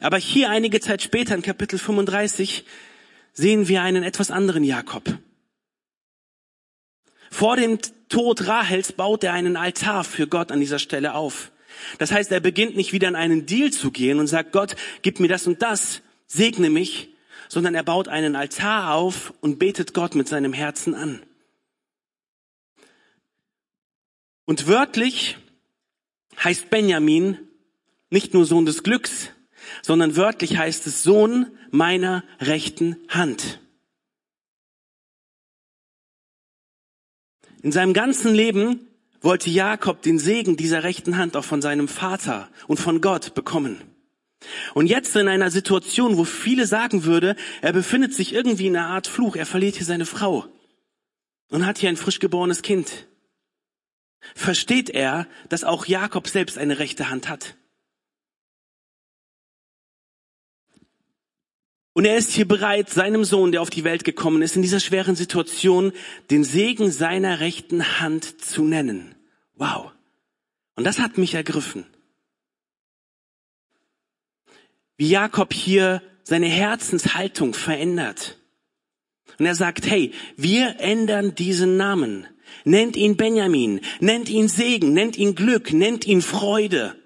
Aber 0.05 0.19
hier 0.19 0.51
einige 0.51 0.81
Zeit 0.81 1.01
später 1.01 1.35
in 1.35 1.41
Kapitel 1.41 1.79
35 1.79 2.67
sehen 3.33 3.69
wir 3.69 3.81
einen 3.81 4.03
etwas 4.03 4.31
anderen 4.31 4.63
Jakob. 4.63 5.19
Vor 7.31 7.57
dem 7.57 7.79
Tod 8.11 8.47
Rahels 8.47 8.93
baut 8.93 9.25
er 9.25 9.33
einen 9.33 9.57
Altar 9.57 10.05
für 10.05 10.27
Gott 10.27 10.53
an 10.53 10.61
dieser 10.61 10.79
Stelle 10.79 11.15
auf. 11.15 11.53
Das 11.97 12.13
heißt, 12.13 12.31
er 12.33 12.41
beginnt 12.41 12.77
nicht 12.77 12.93
wieder 12.93 13.09
in 13.09 13.17
einen 13.17 13.47
Deal 13.47 13.71
zu 13.71 13.91
gehen 13.91 14.19
und 14.19 14.27
sagt, 14.27 14.53
Gott, 14.53 14.77
gib 15.01 15.21
mir 15.21 15.29
das 15.29 15.47
und 15.47 15.63
das, 15.63 16.03
segne 16.27 16.69
mich, 16.69 17.09
sondern 17.49 17.75
er 17.75 17.83
baut 17.83 18.07
einen 18.07 18.37
Altar 18.37 18.93
auf 18.93 19.33
und 19.41 19.59
betet 19.59 19.95
Gott 19.95 20.15
mit 20.17 20.29
seinem 20.29 20.53
Herzen 20.53 20.95
an. 20.95 21.23
Und 24.45 24.67
wörtlich 24.67 25.39
heißt 26.45 26.69
Benjamin 26.69 27.39
nicht 28.11 28.35
nur 28.35 28.45
Sohn 28.45 28.67
des 28.67 28.83
Glücks, 28.83 29.31
sondern 29.83 30.17
wörtlich 30.17 30.57
heißt 30.57 30.87
es 30.87 31.03
Sohn 31.03 31.47
meiner 31.71 32.25
rechten 32.41 32.97
Hand. 33.09 33.61
In 37.63 37.73
seinem 37.73 37.95
ganzen 37.95 38.35
Leben 38.35 38.87
wollte 39.23 39.49
Jakob 39.49 40.03
den 40.03 40.19
Segen 40.19 40.57
dieser 40.57 40.83
rechten 40.83 41.17
Hand 41.17 41.37
auch 41.37 41.45
von 41.45 41.63
seinem 41.63 41.89
Vater 41.89 42.51
und 42.67 42.79
von 42.79 43.01
Gott 43.01 43.35
bekommen. 43.35 43.81
Und 44.75 44.87
jetzt 44.87 45.17
in 45.17 45.29
einer 45.29 45.51
Situation, 45.51 46.19
wo 46.19 46.25
viele 46.25 46.67
sagen 46.67 47.05
würde, 47.05 47.35
er 47.63 47.73
befindet 47.73 48.13
sich 48.13 48.35
irgendwie 48.35 48.67
in 48.67 48.77
einer 48.77 48.89
Art 48.89 49.07
Fluch, 49.07 49.37
er 49.37 49.47
verliert 49.47 49.77
hier 49.77 49.87
seine 49.87 50.05
Frau 50.05 50.45
und 51.49 51.65
hat 51.65 51.79
hier 51.79 51.89
ein 51.89 51.97
frisch 51.97 52.19
geborenes 52.19 52.61
Kind, 52.61 53.07
versteht 54.35 54.91
er, 54.91 55.27
dass 55.49 55.65
auch 55.65 55.87
Jakob 55.87 56.29
selbst 56.29 56.59
eine 56.59 56.79
rechte 56.79 57.09
Hand 57.09 57.29
hat. 57.29 57.57
Und 61.95 62.05
er 62.05 62.17
ist 62.17 62.33
hier 62.33 62.47
bereit, 62.47 62.91
seinem 62.91 63.25
Sohn, 63.25 63.53
der 63.53 63.63
auf 63.63 63.71
die 63.71 63.85
Welt 63.85 64.03
gekommen 64.03 64.43
ist, 64.43 64.57
in 64.57 64.63
dieser 64.63 64.81
schweren 64.81 65.15
Situation 65.15 65.93
den 66.29 66.43
Segen 66.43 66.91
seiner 66.91 67.39
rechten 67.39 68.01
Hand 68.01 68.43
zu 68.43 68.65
nennen. 68.65 69.15
Wow. 69.55 69.93
Und 70.75 70.85
das 70.85 70.99
hat 70.99 71.19
mich 71.19 71.35
ergriffen. 71.35 71.87
Wie 74.97 75.09
Jakob 75.09 75.53
hier 75.53 76.03
seine 76.25 76.49
Herzenshaltung 76.49 77.55
verändert. 77.55 78.39
Und 79.39 79.47
er 79.47 79.55
sagt, 79.55 79.89
hey, 79.89 80.13
wir 80.37 80.81
ändern 80.81 81.37
diesen 81.37 81.77
Namen. 81.77 82.27
Nennt 82.65 82.97
ihn 82.97 83.17
Benjamin, 83.17 83.81
nennt 84.01 84.29
ihn 84.29 84.49
Segen, 84.49 84.93
nennt 84.95 85.17
ihn 85.17 85.35
Glück, 85.35 85.73
nennt 85.73 86.07
ihn 86.07 86.23
Freude. 86.23 86.97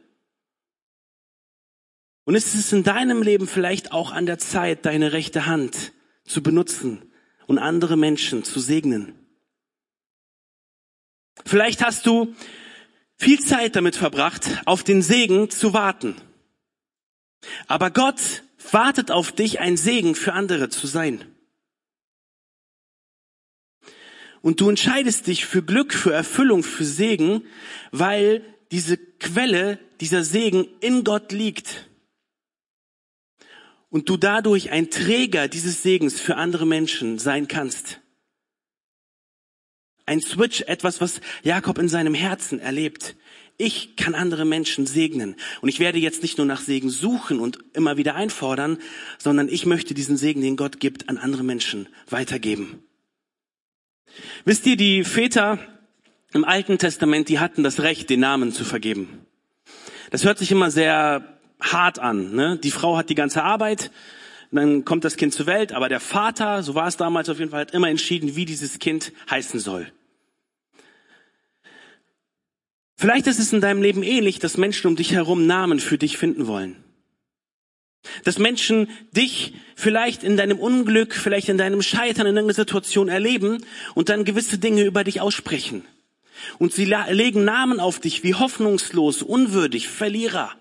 Und 2.29 2.35
es 2.35 2.55
ist 2.55 2.75
in 2.75 2.83
deinem 2.83 3.23
Leben 3.23 3.49
vielleicht 3.49 3.91
auch 3.91 4.13
an 4.13 4.27
der 4.27 4.37
Zeit, 4.37 4.85
deine 4.85 5.13
rechte 5.13 5.47
Hand 5.47 5.95
zu 6.27 6.43
benutzen 6.43 7.11
und 7.47 7.57
andere 7.57 7.97
Menschen 7.97 8.45
zu 8.45 8.61
segnen. 8.61 9.15
Vielleicht 11.47 11.83
hast 11.83 12.05
du 12.05 12.35
viel 13.17 13.41
Zeit 13.41 13.77
damit 13.77 13.97
verbracht, 13.97 14.61
auf 14.67 14.85
den 14.85 15.01
Segen 15.01 15.49
zu 15.49 15.73
warten. 15.73 16.17
Aber 17.67 17.91
Gott 17.91 18.43
wartet 18.73 19.11
auf 19.11 19.33
dich, 19.33 19.61
ein 19.61 19.79
Segen 19.79 20.15
für 20.15 20.35
andere 20.35 20.69
zu 20.69 20.87
sein. 20.87 21.35
Und 24.43 24.61
du 24.61 24.69
entscheidest 24.69 25.29
dich 25.29 25.47
für 25.47 25.63
Glück, 25.63 25.95
für 25.95 26.13
Erfüllung, 26.13 26.63
für 26.63 26.85
Segen, 26.85 27.47
weil 27.91 28.45
diese 28.71 28.99
Quelle, 28.99 29.79
dieser 30.03 30.25
Segen 30.25 30.69
in 30.81 31.05
Gott 31.05 31.33
liegt 31.33 31.88
und 33.91 34.09
du 34.09 34.17
dadurch 34.17 34.71
ein 34.71 34.91
Träger 34.91 35.49
dieses 35.49 35.83
Segens 35.83 36.21
für 36.21 36.37
andere 36.37 36.67
Menschen 36.67 37.19
sein 37.19 37.49
kannst. 37.49 38.01
Ein 40.07 40.21
Switch, 40.21 40.63
etwas, 40.63 41.01
was 41.01 41.21
Jakob 41.43 41.79
in 41.79 41.89
seinem 41.89 42.15
Herzen 42.15 42.61
erlebt. 42.61 43.17
Ich 43.59 43.97
kann 43.97 44.15
andere 44.15 44.45
Menschen 44.45 44.87
segnen. 44.87 45.37
Und 45.61 45.69
ich 45.69 45.81
werde 45.81 45.99
jetzt 45.99 46.23
nicht 46.23 46.39
nur 46.39 46.47
nach 46.47 46.61
Segen 46.61 46.89
suchen 46.89 47.41
und 47.41 47.59
immer 47.75 47.97
wieder 47.97 48.15
einfordern, 48.15 48.79
sondern 49.19 49.49
ich 49.49 49.67
möchte 49.67 49.95
diesen 49.95 50.17
Segen, 50.17 50.41
den 50.41 50.57
Gott 50.57 50.81
gibt, 50.81 51.09
an 51.09 51.19
andere 51.19 51.43
Menschen 51.43 51.89
weitergeben. 52.09 52.83
Wisst 54.45 54.67
ihr, 54.67 54.77
die 54.77 55.05
Väter 55.05 55.59
im 56.33 56.45
Alten 56.45 56.79
Testament, 56.79 57.29
die 57.29 57.39
hatten 57.39 57.63
das 57.63 57.81
Recht, 57.81 58.09
den 58.11 58.21
Namen 58.21 58.53
zu 58.53 58.65
vergeben. 58.65 59.27
Das 60.11 60.25
hört 60.25 60.39
sich 60.39 60.51
immer 60.51 60.71
sehr 60.71 61.38
hart 61.61 61.99
an. 61.99 62.35
Ne? 62.35 62.59
Die 62.63 62.71
Frau 62.71 62.97
hat 62.97 63.11
die 63.11 63.15
ganze 63.15 63.43
Arbeit, 63.43 63.91
dann 64.51 64.85
kommt 64.85 65.05
das 65.05 65.17
Kind 65.17 65.35
zur 65.35 65.47
Welt, 65.47 65.73
aber 65.73 65.89
der 65.89 66.01
Vater, 66.01 66.63
so 66.63 66.75
war 66.75 66.89
es 66.89 66.97
damals 66.97 67.29
auf 67.29 67.39
jeden 67.39 67.51
Fall, 67.51 67.61
hat 67.61 67.75
immer 67.75 67.91
entschieden, 67.91 68.37
wie 68.37 68.45
dieses 68.45 68.79
Kind 68.79 69.13
heißen 69.31 69.61
soll. 69.61 69.93
Vielleicht 72.97 73.29
ist 73.29 73.39
es 73.39 73.53
in 73.53 73.61
deinem 73.61 73.83
Leben 73.83 74.03
ähnlich, 74.03 74.41
dass 74.41 74.57
Menschen 74.57 74.89
um 74.89 74.97
dich 74.97 75.13
herum 75.13 75.47
Namen 75.47 75.79
für 75.79 75.99
dich 75.99 76.19
finden 76.19 76.47
wollen. 76.47 76.77
Dass 78.25 78.39
Menschen 78.39 78.89
dich 79.13 79.55
vielleicht 79.77 80.25
in 80.25 80.37
deinem 80.37 80.59
Unglück, 80.59 81.15
vielleicht 81.15 81.49
in 81.49 81.59
deinem 81.59 81.83
Scheitern 81.83 82.27
in 82.27 82.37
irgendeiner 82.37 82.55
Situation 82.55 83.09
erleben 83.09 83.59
und 83.95 84.09
dann 84.09 84.25
gewisse 84.25 84.59
Dinge 84.59 84.83
über 84.83 85.05
dich 85.05 85.21
aussprechen. 85.21 85.85
Und 86.59 86.73
sie 86.73 86.87
legen 86.87 87.45
Namen 87.45 87.79
auf 87.79 88.01
dich 88.01 88.25
wie 88.25 88.35
hoffnungslos, 88.35 89.23
unwürdig, 89.23 89.89
Verlierer. 89.89 90.53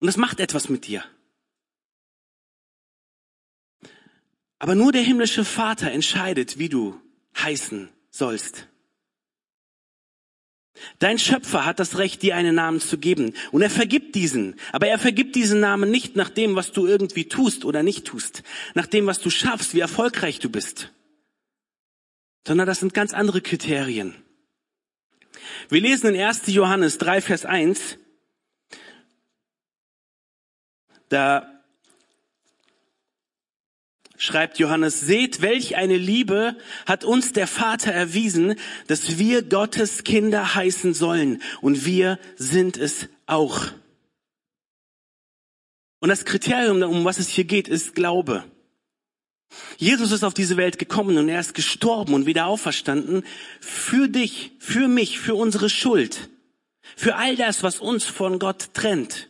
Und 0.00 0.06
das 0.06 0.16
macht 0.16 0.40
etwas 0.40 0.68
mit 0.68 0.86
dir. 0.86 1.04
Aber 4.58 4.74
nur 4.74 4.92
der 4.92 5.02
himmlische 5.02 5.44
Vater 5.44 5.90
entscheidet, 5.90 6.58
wie 6.58 6.68
du 6.68 7.00
heißen 7.38 7.88
sollst. 8.10 8.66
Dein 10.98 11.18
Schöpfer 11.18 11.64
hat 11.66 11.78
das 11.78 11.98
Recht, 11.98 12.22
dir 12.22 12.36
einen 12.36 12.54
Namen 12.54 12.80
zu 12.80 12.98
geben. 12.98 13.34
Und 13.52 13.62
er 13.62 13.70
vergibt 13.70 14.14
diesen. 14.14 14.56
Aber 14.72 14.86
er 14.86 14.98
vergibt 14.98 15.34
diesen 15.34 15.60
Namen 15.60 15.90
nicht 15.90 16.16
nach 16.16 16.30
dem, 16.30 16.56
was 16.56 16.72
du 16.72 16.86
irgendwie 16.86 17.28
tust 17.28 17.64
oder 17.64 17.82
nicht 17.82 18.06
tust. 18.06 18.42
Nach 18.74 18.86
dem, 18.86 19.06
was 19.06 19.20
du 19.20 19.30
schaffst, 19.30 19.74
wie 19.74 19.80
erfolgreich 19.80 20.38
du 20.38 20.48
bist. 20.48 20.92
Sondern 22.46 22.66
das 22.66 22.80
sind 22.80 22.94
ganz 22.94 23.12
andere 23.12 23.40
Kriterien. 23.42 24.14
Wir 25.68 25.80
lesen 25.80 26.14
in 26.14 26.20
1. 26.20 26.42
Johannes 26.46 26.98
3, 26.98 27.20
Vers 27.20 27.44
1, 27.44 27.98
da 31.10 31.60
schreibt 34.16 34.58
Johannes, 34.58 35.00
seht, 35.00 35.40
welch 35.40 35.76
eine 35.76 35.96
Liebe 35.96 36.56
hat 36.86 37.04
uns 37.04 37.32
der 37.32 37.46
Vater 37.46 37.90
erwiesen, 37.90 38.54
dass 38.86 39.18
wir 39.18 39.42
Gottes 39.42 40.04
Kinder 40.04 40.54
heißen 40.54 40.94
sollen. 40.94 41.42
Und 41.60 41.84
wir 41.84 42.18
sind 42.36 42.76
es 42.76 43.08
auch. 43.26 43.66
Und 46.00 46.10
das 46.10 46.24
Kriterium, 46.24 46.82
um 46.82 47.04
was 47.04 47.18
es 47.18 47.28
hier 47.28 47.44
geht, 47.44 47.68
ist 47.68 47.94
Glaube. 47.94 48.44
Jesus 49.78 50.12
ist 50.12 50.22
auf 50.22 50.34
diese 50.34 50.56
Welt 50.56 50.78
gekommen 50.78 51.18
und 51.18 51.28
er 51.28 51.40
ist 51.40 51.54
gestorben 51.54 52.14
und 52.14 52.26
wieder 52.26 52.46
auferstanden 52.46 53.24
für 53.60 54.08
dich, 54.08 54.52
für 54.60 54.86
mich, 54.86 55.18
für 55.18 55.34
unsere 55.34 55.68
Schuld, 55.68 56.28
für 56.94 57.16
all 57.16 57.36
das, 57.36 57.62
was 57.62 57.80
uns 57.80 58.04
von 58.04 58.38
Gott 58.38 58.74
trennt. 58.74 59.29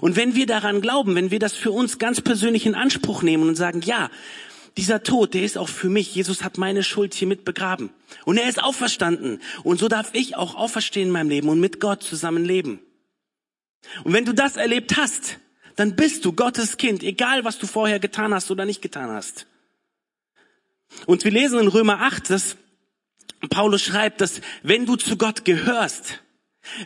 Und 0.00 0.16
wenn 0.16 0.34
wir 0.34 0.46
daran 0.46 0.80
glauben, 0.80 1.14
wenn 1.14 1.30
wir 1.30 1.38
das 1.38 1.54
für 1.54 1.72
uns 1.72 1.98
ganz 1.98 2.20
persönlich 2.20 2.66
in 2.66 2.74
Anspruch 2.74 3.22
nehmen 3.22 3.48
und 3.48 3.56
sagen, 3.56 3.80
ja, 3.82 4.10
dieser 4.76 5.02
Tod, 5.02 5.34
der 5.34 5.42
ist 5.42 5.58
auch 5.58 5.68
für 5.68 5.88
mich. 5.88 6.14
Jesus 6.14 6.42
hat 6.42 6.56
meine 6.56 6.82
Schuld 6.82 7.14
hier 7.14 7.28
mit 7.28 7.44
begraben. 7.44 7.90
Und 8.24 8.38
er 8.38 8.48
ist 8.48 8.62
auferstanden. 8.62 9.40
Und 9.64 9.78
so 9.78 9.88
darf 9.88 10.10
ich 10.14 10.36
auch 10.36 10.54
auferstehen 10.54 11.08
in 11.08 11.12
meinem 11.12 11.28
Leben 11.28 11.48
und 11.48 11.60
mit 11.60 11.80
Gott 11.80 12.02
zusammen 12.02 12.44
leben. 12.44 12.80
Und 14.04 14.12
wenn 14.12 14.24
du 14.24 14.32
das 14.32 14.56
erlebt 14.56 14.96
hast, 14.96 15.38
dann 15.76 15.96
bist 15.96 16.24
du 16.24 16.32
Gottes 16.32 16.76
Kind, 16.76 17.02
egal 17.02 17.44
was 17.44 17.58
du 17.58 17.66
vorher 17.66 17.98
getan 17.98 18.32
hast 18.32 18.50
oder 18.50 18.64
nicht 18.64 18.82
getan 18.82 19.10
hast. 19.10 19.46
Und 21.06 21.24
wir 21.24 21.30
lesen 21.30 21.58
in 21.58 21.68
Römer 21.68 22.00
8, 22.00 22.30
dass 22.30 22.56
Paulus 23.50 23.82
schreibt, 23.82 24.20
dass 24.20 24.40
wenn 24.62 24.86
du 24.86 24.96
zu 24.96 25.16
Gott 25.16 25.44
gehörst, 25.44 26.22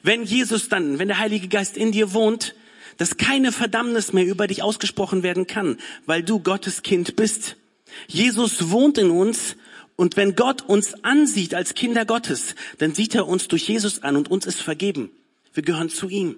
wenn 0.03 0.25
Jesus 0.25 0.69
dann, 0.69 0.99
wenn 0.99 1.09
der 1.09 1.19
Heilige 1.19 1.49
Geist 1.49 1.77
in 1.77 1.93
dir 1.93 2.13
wohnt, 2.13 2.55
dass 2.97 3.17
keine 3.17 3.53
Verdammnis 3.53 4.13
mehr 4.13 4.27
über 4.27 4.47
dich 4.47 4.63
ausgesprochen 4.63 5.23
werden 5.23 5.47
kann, 5.47 5.79
weil 6.07 6.23
du 6.23 6.41
Gottes 6.41 6.83
Kind 6.83 7.17
bist. 7.17 7.57
Jesus 8.09 8.71
wohnt 8.71 8.99
in 8.99 9.11
uns 9.11 9.57
und 9.97 10.17
wenn 10.17 10.37
Gott 10.37 10.63
uns 10.63 11.05
ansieht 11.05 11.55
als 11.55 11.75
Kinder 11.75 12.05
Gottes, 12.05 12.55
dann 12.79 12.95
sieht 12.95 13.15
er 13.15 13.27
uns 13.27 13.49
durch 13.49 13.69
Jesus 13.69 14.03
an 14.03 14.17
und 14.17 14.31
uns 14.31 14.47
ist 14.47 14.61
vergeben. 14.61 15.11
Wir 15.55 15.63
gehören 15.63 15.89
zu 15.89 16.09
ihm. 16.09 16.37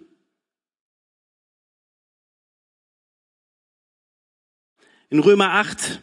In 5.10 5.20
Römer 5.20 5.54
8, 5.54 6.00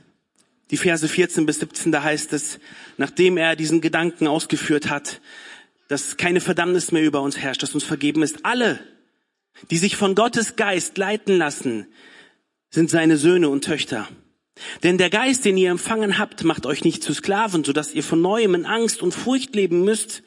die 0.72 0.78
Verse 0.78 1.08
14 1.08 1.46
bis 1.46 1.60
17, 1.60 1.92
da 1.92 2.02
heißt 2.04 2.34
es, 2.34 2.60
nachdem 2.98 3.38
er 3.38 3.56
diesen 3.56 3.80
Gedanken 3.80 4.28
ausgeführt 4.28 4.90
hat, 4.90 5.22
dass 5.88 6.18
keine 6.18 6.42
Verdammnis 6.42 6.92
mehr 6.92 7.04
über 7.04 7.22
uns 7.22 7.38
herrscht, 7.38 7.62
dass 7.62 7.76
uns 7.76 7.84
vergeben 7.84 8.24
ist, 8.24 8.44
alle, 8.44 8.80
die 9.70 9.78
sich 9.78 9.96
von 9.96 10.16
Gottes 10.16 10.56
Geist 10.56 10.98
leiten 10.98 11.38
lassen, 11.38 11.88
sind 12.70 12.90
seine 12.90 13.18
Söhne 13.18 13.50
und 13.50 13.64
Töchter. 13.64 14.08
Denn 14.84 14.98
der 14.98 15.10
Geist, 15.10 15.46
den 15.46 15.58
ihr 15.58 15.72
empfangen 15.72 16.18
habt, 16.18 16.44
macht 16.44 16.66
euch 16.66 16.84
nicht 16.84 17.04
zu 17.04 17.14
Sklaven, 17.14 17.64
so 17.64 17.74
dass 17.74 17.94
ihr 17.94 18.04
von 18.04 18.22
neuem 18.22 18.56
in 18.56 18.66
Angst 18.66 19.02
und 19.02 19.14
Furcht 19.14 19.56
leben 19.56 19.84
müsst. 19.84 20.24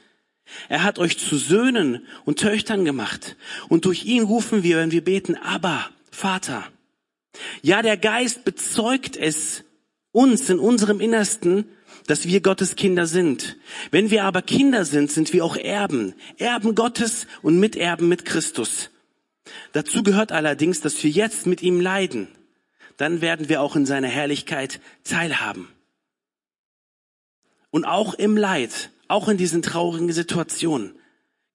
Er 0.68 0.82
hat 0.82 0.98
euch 0.98 1.18
zu 1.18 1.36
Söhnen 1.36 2.06
und 2.24 2.38
Töchtern 2.38 2.84
gemacht. 2.84 3.36
Und 3.68 3.84
durch 3.84 4.04
ihn 4.04 4.22
rufen 4.22 4.62
wir, 4.62 4.78
wenn 4.78 4.90
wir 4.90 5.04
beten, 5.04 5.36
aber 5.36 5.88
Vater. 6.10 6.64
Ja, 7.62 7.82
der 7.82 7.96
Geist 7.96 8.44
bezeugt 8.44 9.16
es 9.16 9.64
uns 10.12 10.48
in 10.50 10.58
unserem 10.58 11.00
Innersten, 11.00 11.66
dass 12.06 12.26
wir 12.26 12.40
Gottes 12.40 12.76
Kinder 12.76 13.06
sind. 13.06 13.56
Wenn 13.90 14.10
wir 14.10 14.24
aber 14.24 14.42
Kinder 14.42 14.84
sind, 14.84 15.10
sind 15.10 15.32
wir 15.32 15.44
auch 15.44 15.56
Erben, 15.56 16.14
Erben 16.38 16.74
Gottes 16.74 17.26
und 17.42 17.60
Miterben 17.60 18.08
mit 18.08 18.24
Christus. 18.24 18.90
Dazu 19.72 20.02
gehört 20.02 20.32
allerdings, 20.32 20.80
dass 20.80 21.02
wir 21.02 21.10
jetzt 21.10 21.46
mit 21.46 21.62
ihm 21.62 21.80
leiden. 21.80 22.28
Dann 22.96 23.20
werden 23.20 23.48
wir 23.48 23.62
auch 23.62 23.76
in 23.76 23.86
seiner 23.86 24.08
Herrlichkeit 24.08 24.80
teilhaben. 25.04 25.68
Und 27.70 27.84
auch 27.84 28.14
im 28.14 28.36
Leid, 28.36 28.90
auch 29.08 29.28
in 29.28 29.36
diesen 29.36 29.62
traurigen 29.62 30.12
Situationen, 30.12 30.94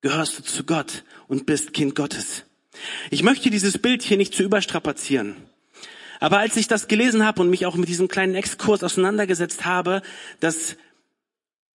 gehörst 0.01 0.38
du 0.38 0.43
zu 0.43 0.63
Gott 0.63 1.03
und 1.27 1.45
bist 1.45 1.73
Kind 1.73 1.95
Gottes. 1.95 2.45
Ich 3.10 3.23
möchte 3.23 3.49
dieses 3.49 3.77
Bild 3.77 4.03
hier 4.03 4.17
nicht 4.17 4.34
zu 4.34 4.43
überstrapazieren. 4.43 5.36
Aber 6.19 6.39
als 6.39 6.56
ich 6.56 6.67
das 6.67 6.88
gelesen 6.88 7.25
habe 7.25 7.41
und 7.41 7.49
mich 7.49 7.65
auch 7.65 7.75
mit 7.75 7.89
diesem 7.89 8.08
kleinen 8.08 8.36
Exkurs 8.36 8.84
auseinandergesetzt 8.84 9.65
habe, 9.65 10.01
dass 10.39 10.77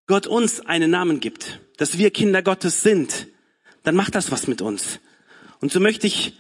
Gott 0.07 0.26
uns 0.26 0.61
einen 0.61 0.90
Namen 0.90 1.20
gibt, 1.20 1.61
dass 1.76 1.98
wir 1.98 2.11
Kinder 2.11 2.42
Gottes 2.42 2.83
sind, 2.83 3.28
dann 3.83 3.94
macht 3.94 4.14
das 4.14 4.31
was 4.31 4.46
mit 4.46 4.62
uns. 4.62 5.00
Und 5.61 5.73
so 5.73 5.81
möchte 5.81 6.07
ich 6.07 6.35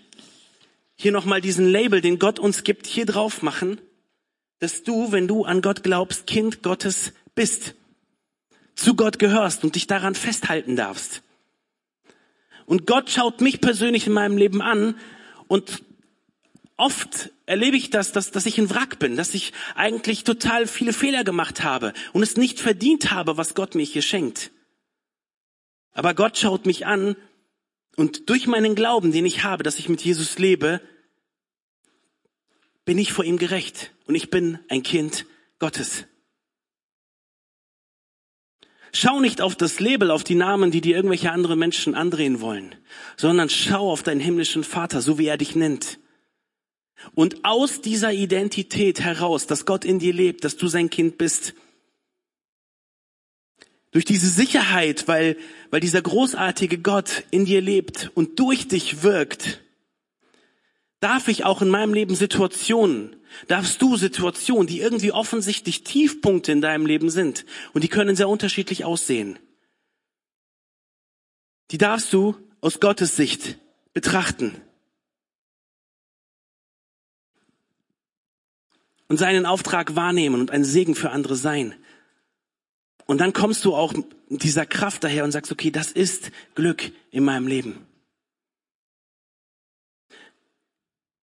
hier 0.96 1.12
nochmal 1.12 1.40
diesen 1.40 1.68
Label, 1.68 2.00
den 2.00 2.18
Gott 2.18 2.38
uns 2.38 2.64
gibt, 2.64 2.86
hier 2.86 3.06
drauf 3.06 3.42
machen, 3.42 3.80
dass 4.58 4.82
du, 4.82 5.12
wenn 5.12 5.28
du 5.28 5.44
an 5.44 5.62
Gott 5.62 5.82
glaubst, 5.82 6.26
Kind 6.26 6.62
Gottes 6.62 7.12
bist, 7.34 7.74
zu 8.74 8.94
Gott 8.94 9.18
gehörst 9.18 9.64
und 9.64 9.74
dich 9.74 9.86
daran 9.86 10.14
festhalten 10.14 10.76
darfst. 10.76 11.22
Und 12.66 12.86
Gott 12.86 13.10
schaut 13.10 13.40
mich 13.40 13.60
persönlich 13.60 14.06
in 14.06 14.12
meinem 14.12 14.36
Leben 14.36 14.60
an 14.60 14.96
und 15.46 15.82
oft 16.76 17.30
erlebe 17.46 17.76
ich 17.76 17.90
das, 17.90 18.12
dass, 18.12 18.30
dass 18.30 18.46
ich 18.46 18.58
ein 18.58 18.70
Wrack 18.70 18.98
bin, 18.98 19.16
dass 19.16 19.34
ich 19.34 19.52
eigentlich 19.74 20.24
total 20.24 20.66
viele 20.66 20.92
Fehler 20.92 21.24
gemacht 21.24 21.62
habe 21.62 21.92
und 22.12 22.22
es 22.22 22.36
nicht 22.36 22.60
verdient 22.60 23.10
habe, 23.10 23.36
was 23.36 23.54
Gott 23.54 23.74
mir 23.74 23.84
hier 23.84 24.02
schenkt. 24.02 24.50
Aber 25.92 26.14
Gott 26.14 26.38
schaut 26.38 26.66
mich 26.66 26.86
an 26.86 27.16
und 27.98 28.30
durch 28.30 28.46
meinen 28.46 28.76
Glauben, 28.76 29.10
den 29.10 29.26
ich 29.26 29.42
habe, 29.42 29.64
dass 29.64 29.80
ich 29.80 29.88
mit 29.88 30.02
Jesus 30.02 30.38
lebe, 30.38 30.80
bin 32.84 32.96
ich 32.96 33.12
vor 33.12 33.24
ihm 33.24 33.38
gerecht 33.38 33.92
und 34.06 34.14
ich 34.14 34.30
bin 34.30 34.60
ein 34.68 34.84
Kind 34.84 35.26
Gottes. 35.58 36.06
Schau 38.92 39.18
nicht 39.18 39.40
auf 39.40 39.56
das 39.56 39.80
Label, 39.80 40.12
auf 40.12 40.22
die 40.22 40.36
Namen, 40.36 40.70
die 40.70 40.80
dir 40.80 40.94
irgendwelche 40.94 41.32
andere 41.32 41.56
Menschen 41.56 41.96
andrehen 41.96 42.40
wollen, 42.40 42.76
sondern 43.16 43.50
schau 43.50 43.90
auf 43.90 44.04
deinen 44.04 44.20
himmlischen 44.20 44.62
Vater, 44.62 45.02
so 45.02 45.18
wie 45.18 45.26
er 45.26 45.36
dich 45.36 45.56
nennt. 45.56 45.98
Und 47.16 47.44
aus 47.44 47.80
dieser 47.80 48.12
Identität 48.12 49.00
heraus, 49.00 49.48
dass 49.48 49.66
Gott 49.66 49.84
in 49.84 49.98
dir 49.98 50.12
lebt, 50.12 50.44
dass 50.44 50.56
du 50.56 50.68
sein 50.68 50.88
Kind 50.88 51.18
bist, 51.18 51.52
durch 53.90 54.04
diese 54.04 54.28
Sicherheit, 54.28 55.08
weil, 55.08 55.36
weil 55.70 55.80
dieser 55.80 56.02
großartige 56.02 56.78
Gott 56.78 57.24
in 57.30 57.44
dir 57.44 57.60
lebt 57.60 58.10
und 58.14 58.38
durch 58.38 58.68
dich 58.68 59.02
wirkt, 59.02 59.62
darf 61.00 61.28
ich 61.28 61.44
auch 61.44 61.62
in 61.62 61.68
meinem 61.68 61.94
Leben 61.94 62.14
Situationen, 62.14 63.16
darfst 63.46 63.80
du 63.80 63.96
Situationen, 63.96 64.66
die 64.66 64.80
irgendwie 64.80 65.12
offensichtlich 65.12 65.84
Tiefpunkte 65.84 66.52
in 66.52 66.60
deinem 66.60 66.86
Leben 66.86 67.10
sind 67.10 67.46
und 67.72 67.84
die 67.84 67.88
können 67.88 68.16
sehr 68.16 68.28
unterschiedlich 68.28 68.84
aussehen. 68.84 69.38
Die 71.70 71.78
darfst 71.78 72.12
du 72.12 72.36
aus 72.60 72.80
Gottes 72.80 73.16
Sicht 73.16 73.58
betrachten. 73.92 74.60
Und 79.06 79.16
seinen 79.16 79.46
Auftrag 79.46 79.96
wahrnehmen 79.96 80.40
und 80.40 80.50
ein 80.50 80.64
Segen 80.64 80.94
für 80.94 81.10
andere 81.10 81.34
sein. 81.34 81.74
Und 83.08 83.22
dann 83.22 83.32
kommst 83.32 83.64
du 83.64 83.74
auch 83.74 83.94
dieser 84.28 84.66
Kraft 84.66 85.02
daher 85.02 85.24
und 85.24 85.32
sagst, 85.32 85.50
okay, 85.50 85.70
das 85.70 85.92
ist 85.92 86.30
Glück 86.54 86.92
in 87.10 87.24
meinem 87.24 87.46
Leben. 87.46 87.86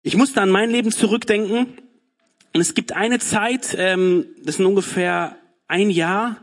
Ich 0.02 0.14
musste 0.14 0.42
an 0.42 0.50
mein 0.50 0.68
Leben 0.68 0.92
zurückdenken. 0.92 1.78
Und 2.52 2.60
es 2.60 2.74
gibt 2.74 2.92
eine 2.92 3.18
Zeit, 3.20 3.74
ähm, 3.78 4.26
das 4.44 4.56
sind 4.56 4.66
ungefähr 4.66 5.38
ein 5.66 5.88
Jahr, 5.88 6.42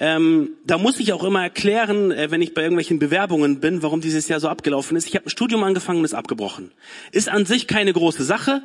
ähm, 0.00 0.50
da 0.64 0.78
muss 0.78 1.00
ich 1.00 1.12
auch 1.12 1.24
immer 1.24 1.42
erklären, 1.42 2.12
äh, 2.12 2.30
wenn 2.30 2.40
ich 2.40 2.54
bei 2.54 2.62
irgendwelchen 2.62 3.00
Bewerbungen 3.00 3.58
bin, 3.58 3.82
warum 3.82 4.00
dieses 4.00 4.28
Jahr 4.28 4.38
so 4.38 4.48
abgelaufen 4.48 4.96
ist. 4.96 5.08
Ich 5.08 5.16
habe 5.16 5.26
ein 5.26 5.30
Studium 5.30 5.64
angefangen 5.64 5.98
und 5.98 6.04
ist 6.04 6.14
abgebrochen. 6.14 6.70
Ist 7.10 7.28
an 7.28 7.44
sich 7.46 7.66
keine 7.66 7.92
große 7.92 8.22
Sache, 8.22 8.62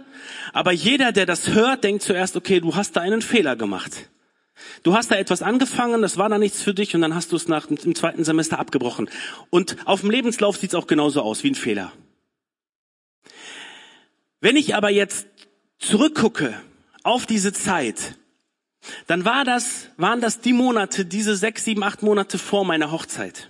aber 0.53 0.71
jeder, 0.71 1.11
der 1.11 1.25
das 1.25 1.49
hört, 1.49 1.83
denkt 1.83 2.03
zuerst, 2.03 2.37
okay, 2.37 2.59
du 2.59 2.75
hast 2.75 2.95
da 2.95 3.01
einen 3.01 3.23
Fehler 3.23 3.55
gemacht. 3.55 4.09
Du 4.83 4.93
hast 4.93 5.11
da 5.11 5.15
etwas 5.15 5.41
angefangen, 5.41 6.01
das 6.01 6.17
war 6.17 6.29
da 6.29 6.37
nichts 6.37 6.61
für 6.61 6.73
dich 6.73 6.95
und 6.95 7.01
dann 7.01 7.15
hast 7.15 7.31
du 7.31 7.35
es 7.35 7.47
nach 7.47 7.67
dem 7.67 7.95
zweiten 7.95 8.23
Semester 8.23 8.59
abgebrochen. 8.59 9.09
Und 9.49 9.77
auf 9.85 10.01
dem 10.01 10.11
Lebenslauf 10.11 10.57
sieht 10.57 10.71
es 10.71 10.75
auch 10.75 10.87
genauso 10.87 11.21
aus 11.21 11.43
wie 11.43 11.51
ein 11.51 11.55
Fehler. 11.55 11.91
Wenn 14.39 14.55
ich 14.55 14.75
aber 14.75 14.89
jetzt 14.89 15.27
zurückgucke 15.79 16.53
auf 17.03 17.25
diese 17.25 17.53
Zeit, 17.53 18.17
dann 19.07 19.25
war 19.25 19.45
das, 19.45 19.89
waren 19.97 20.21
das 20.21 20.41
die 20.41 20.53
Monate, 20.53 21.05
diese 21.05 21.35
sechs, 21.35 21.63
sieben, 21.65 21.83
acht 21.83 22.03
Monate 22.03 22.37
vor 22.37 22.65
meiner 22.65 22.91
Hochzeit. 22.91 23.49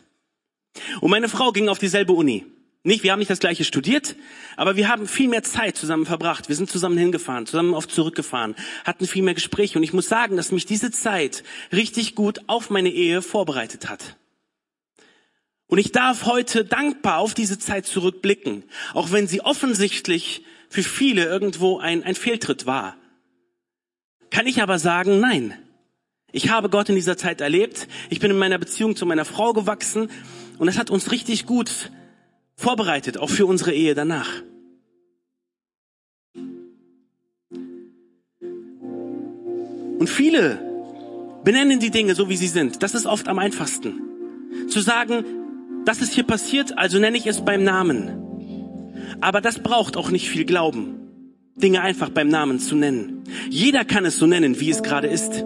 Und 1.01 1.11
meine 1.11 1.29
Frau 1.29 1.51
ging 1.51 1.69
auf 1.69 1.79
dieselbe 1.79 2.13
Uni. 2.13 2.45
Nicht, 2.85 3.03
wir 3.03 3.13
haben 3.13 3.19
nicht 3.19 3.31
das 3.31 3.39
gleiche 3.39 3.63
studiert, 3.63 4.17
aber 4.57 4.75
wir 4.75 4.89
haben 4.89 5.07
viel 5.07 5.29
mehr 5.29 5.43
Zeit 5.43 5.77
zusammen 5.77 6.05
verbracht. 6.05 6.49
Wir 6.49 6.55
sind 6.57 6.69
zusammen 6.69 6.97
hingefahren, 6.97 7.45
zusammen 7.45 7.73
oft 7.73 7.89
zurückgefahren, 7.89 8.55
hatten 8.83 9.07
viel 9.07 9.23
mehr 9.23 9.33
Gespräche. 9.33 9.79
Und 9.79 9.83
ich 9.83 9.93
muss 9.93 10.09
sagen, 10.09 10.35
dass 10.35 10.51
mich 10.51 10.65
diese 10.65 10.91
Zeit 10.91 11.43
richtig 11.71 12.13
gut 12.13 12.41
auf 12.47 12.69
meine 12.69 12.89
Ehe 12.89 13.21
vorbereitet 13.21 13.89
hat. 13.89 14.17
Und 15.67 15.77
ich 15.77 15.93
darf 15.93 16.25
heute 16.25 16.65
dankbar 16.65 17.19
auf 17.19 17.33
diese 17.33 17.57
Zeit 17.57 17.85
zurückblicken, 17.85 18.63
auch 18.93 19.11
wenn 19.11 19.27
sie 19.27 19.39
offensichtlich 19.39 20.43
für 20.67 20.83
viele 20.83 21.23
irgendwo 21.23 21.79
ein, 21.79 22.03
ein 22.03 22.15
Fehltritt 22.15 22.65
war. 22.65 22.97
kann 24.29 24.45
ich 24.45 24.61
aber 24.61 24.77
sagen, 24.77 25.21
nein. 25.21 25.57
Ich 26.33 26.49
habe 26.49 26.69
Gott 26.69 26.89
in 26.89 26.95
dieser 26.95 27.15
Zeit 27.15 27.39
erlebt. 27.39 27.87
Ich 28.09 28.19
bin 28.19 28.31
in 28.31 28.37
meiner 28.37 28.57
Beziehung 28.57 28.95
zu 28.95 29.05
meiner 29.05 29.23
Frau 29.23 29.53
gewachsen 29.53 30.09
und 30.57 30.67
es 30.67 30.77
hat 30.77 30.89
uns 30.89 31.11
richtig 31.11 31.45
gut 31.45 31.91
vorbereitet, 32.55 33.17
auch 33.17 33.29
für 33.29 33.45
unsere 33.45 33.73
Ehe 33.73 33.95
danach. 33.95 34.29
Und 39.99 40.09
viele 40.09 40.59
benennen 41.43 41.79
die 41.79 41.91
Dinge 41.91 42.15
so, 42.15 42.29
wie 42.29 42.37
sie 42.37 42.47
sind. 42.47 42.83
Das 42.83 42.93
ist 42.93 43.05
oft 43.05 43.27
am 43.27 43.39
einfachsten. 43.39 44.01
Zu 44.67 44.81
sagen, 44.81 45.23
das 45.85 46.01
ist 46.01 46.13
hier 46.13 46.23
passiert, 46.23 46.77
also 46.77 46.99
nenne 46.99 47.17
ich 47.17 47.27
es 47.27 47.43
beim 47.43 47.63
Namen. 47.63 49.17
Aber 49.21 49.41
das 49.41 49.59
braucht 49.59 49.95
auch 49.95 50.09
nicht 50.09 50.29
viel 50.29 50.45
Glauben, 50.45 50.95
Dinge 51.55 51.81
einfach 51.81 52.09
beim 52.09 52.27
Namen 52.27 52.59
zu 52.59 52.75
nennen. 52.75 53.23
Jeder 53.49 53.85
kann 53.85 54.05
es 54.05 54.17
so 54.17 54.27
nennen, 54.27 54.59
wie 54.59 54.69
es 54.69 54.83
gerade 54.83 55.07
ist. 55.07 55.45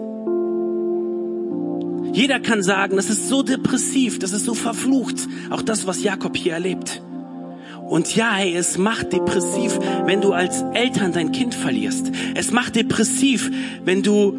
Jeder 2.18 2.40
kann 2.40 2.64
sagen, 2.64 2.96
das 2.96 3.10
ist 3.10 3.28
so 3.28 3.44
depressiv, 3.44 4.18
das 4.18 4.32
ist 4.32 4.44
so 4.44 4.54
verflucht. 4.54 5.28
Auch 5.50 5.62
das, 5.62 5.86
was 5.86 6.02
Jakob 6.02 6.36
hier 6.36 6.52
erlebt. 6.52 7.00
Und 7.88 8.16
ja, 8.16 8.32
hey, 8.32 8.56
es 8.56 8.76
macht 8.76 9.12
depressiv, 9.12 9.78
wenn 10.04 10.20
du 10.20 10.32
als 10.32 10.64
Eltern 10.74 11.12
dein 11.12 11.30
Kind 11.30 11.54
verlierst. 11.54 12.10
Es 12.34 12.50
macht 12.50 12.74
depressiv, 12.74 13.52
wenn 13.84 14.02
du 14.02 14.36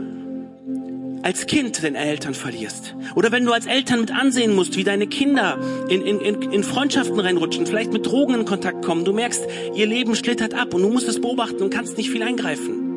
als 1.21 1.45
Kind 1.45 1.81
deine 1.81 1.99
Eltern 1.99 2.33
verlierst. 2.33 2.95
Oder 3.15 3.31
wenn 3.31 3.45
du 3.45 3.53
als 3.53 3.65
Eltern 3.65 4.01
mit 4.01 4.11
ansehen 4.13 4.53
musst, 4.53 4.75
wie 4.75 4.83
deine 4.83 5.07
Kinder 5.07 5.57
in, 5.87 6.01
in, 6.01 6.19
in 6.19 6.63
Freundschaften 6.65 7.17
reinrutschen, 7.17 7.65
vielleicht 7.65 7.93
mit 7.93 8.05
Drogen 8.05 8.33
in 8.33 8.43
Kontakt 8.43 8.83
kommen. 8.83 9.05
Du 9.05 9.13
merkst, 9.13 9.41
ihr 9.73 9.85
Leben 9.85 10.17
schlittert 10.17 10.53
ab 10.53 10.73
und 10.73 10.81
du 10.81 10.89
musst 10.89 11.07
es 11.07 11.21
beobachten 11.21 11.63
und 11.63 11.69
kannst 11.73 11.95
nicht 11.95 12.09
viel 12.09 12.23
eingreifen. 12.23 12.87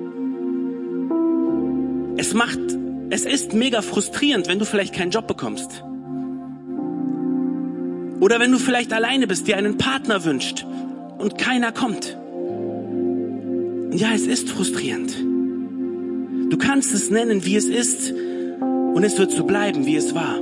Es 2.16 2.35
macht, 2.35 2.59
es 3.12 3.27
ist 3.27 3.53
mega 3.53 3.83
frustrierend, 3.83 4.48
wenn 4.48 4.59
du 4.59 4.64
vielleicht 4.64 4.94
keinen 4.94 5.11
Job 5.11 5.27
bekommst. 5.27 5.85
Oder 8.20 8.40
wenn 8.40 8.51
du 8.51 8.59
vielleicht 8.59 8.94
alleine 8.94 9.27
bist, 9.27 9.46
dir 9.46 9.59
einen 9.59 9.77
Partner 9.77 10.25
wünscht 10.25 10.64
und 11.18 11.37
keiner 11.37 11.72
kommt. 11.72 12.16
Ja, 13.90 14.14
es 14.14 14.27
ist 14.27 14.48
frustrierend. 14.48 15.14
Du 16.51 16.57
kannst 16.57 16.94
es 16.94 17.11
nennen, 17.11 17.44
wie 17.44 17.57
es 17.57 17.66
ist, 17.66 18.12
und 18.12 19.05
es 19.05 19.18
wird 19.18 19.31
so 19.31 19.44
bleiben, 19.44 19.85
wie 19.85 19.96
es 19.96 20.14
war. 20.14 20.40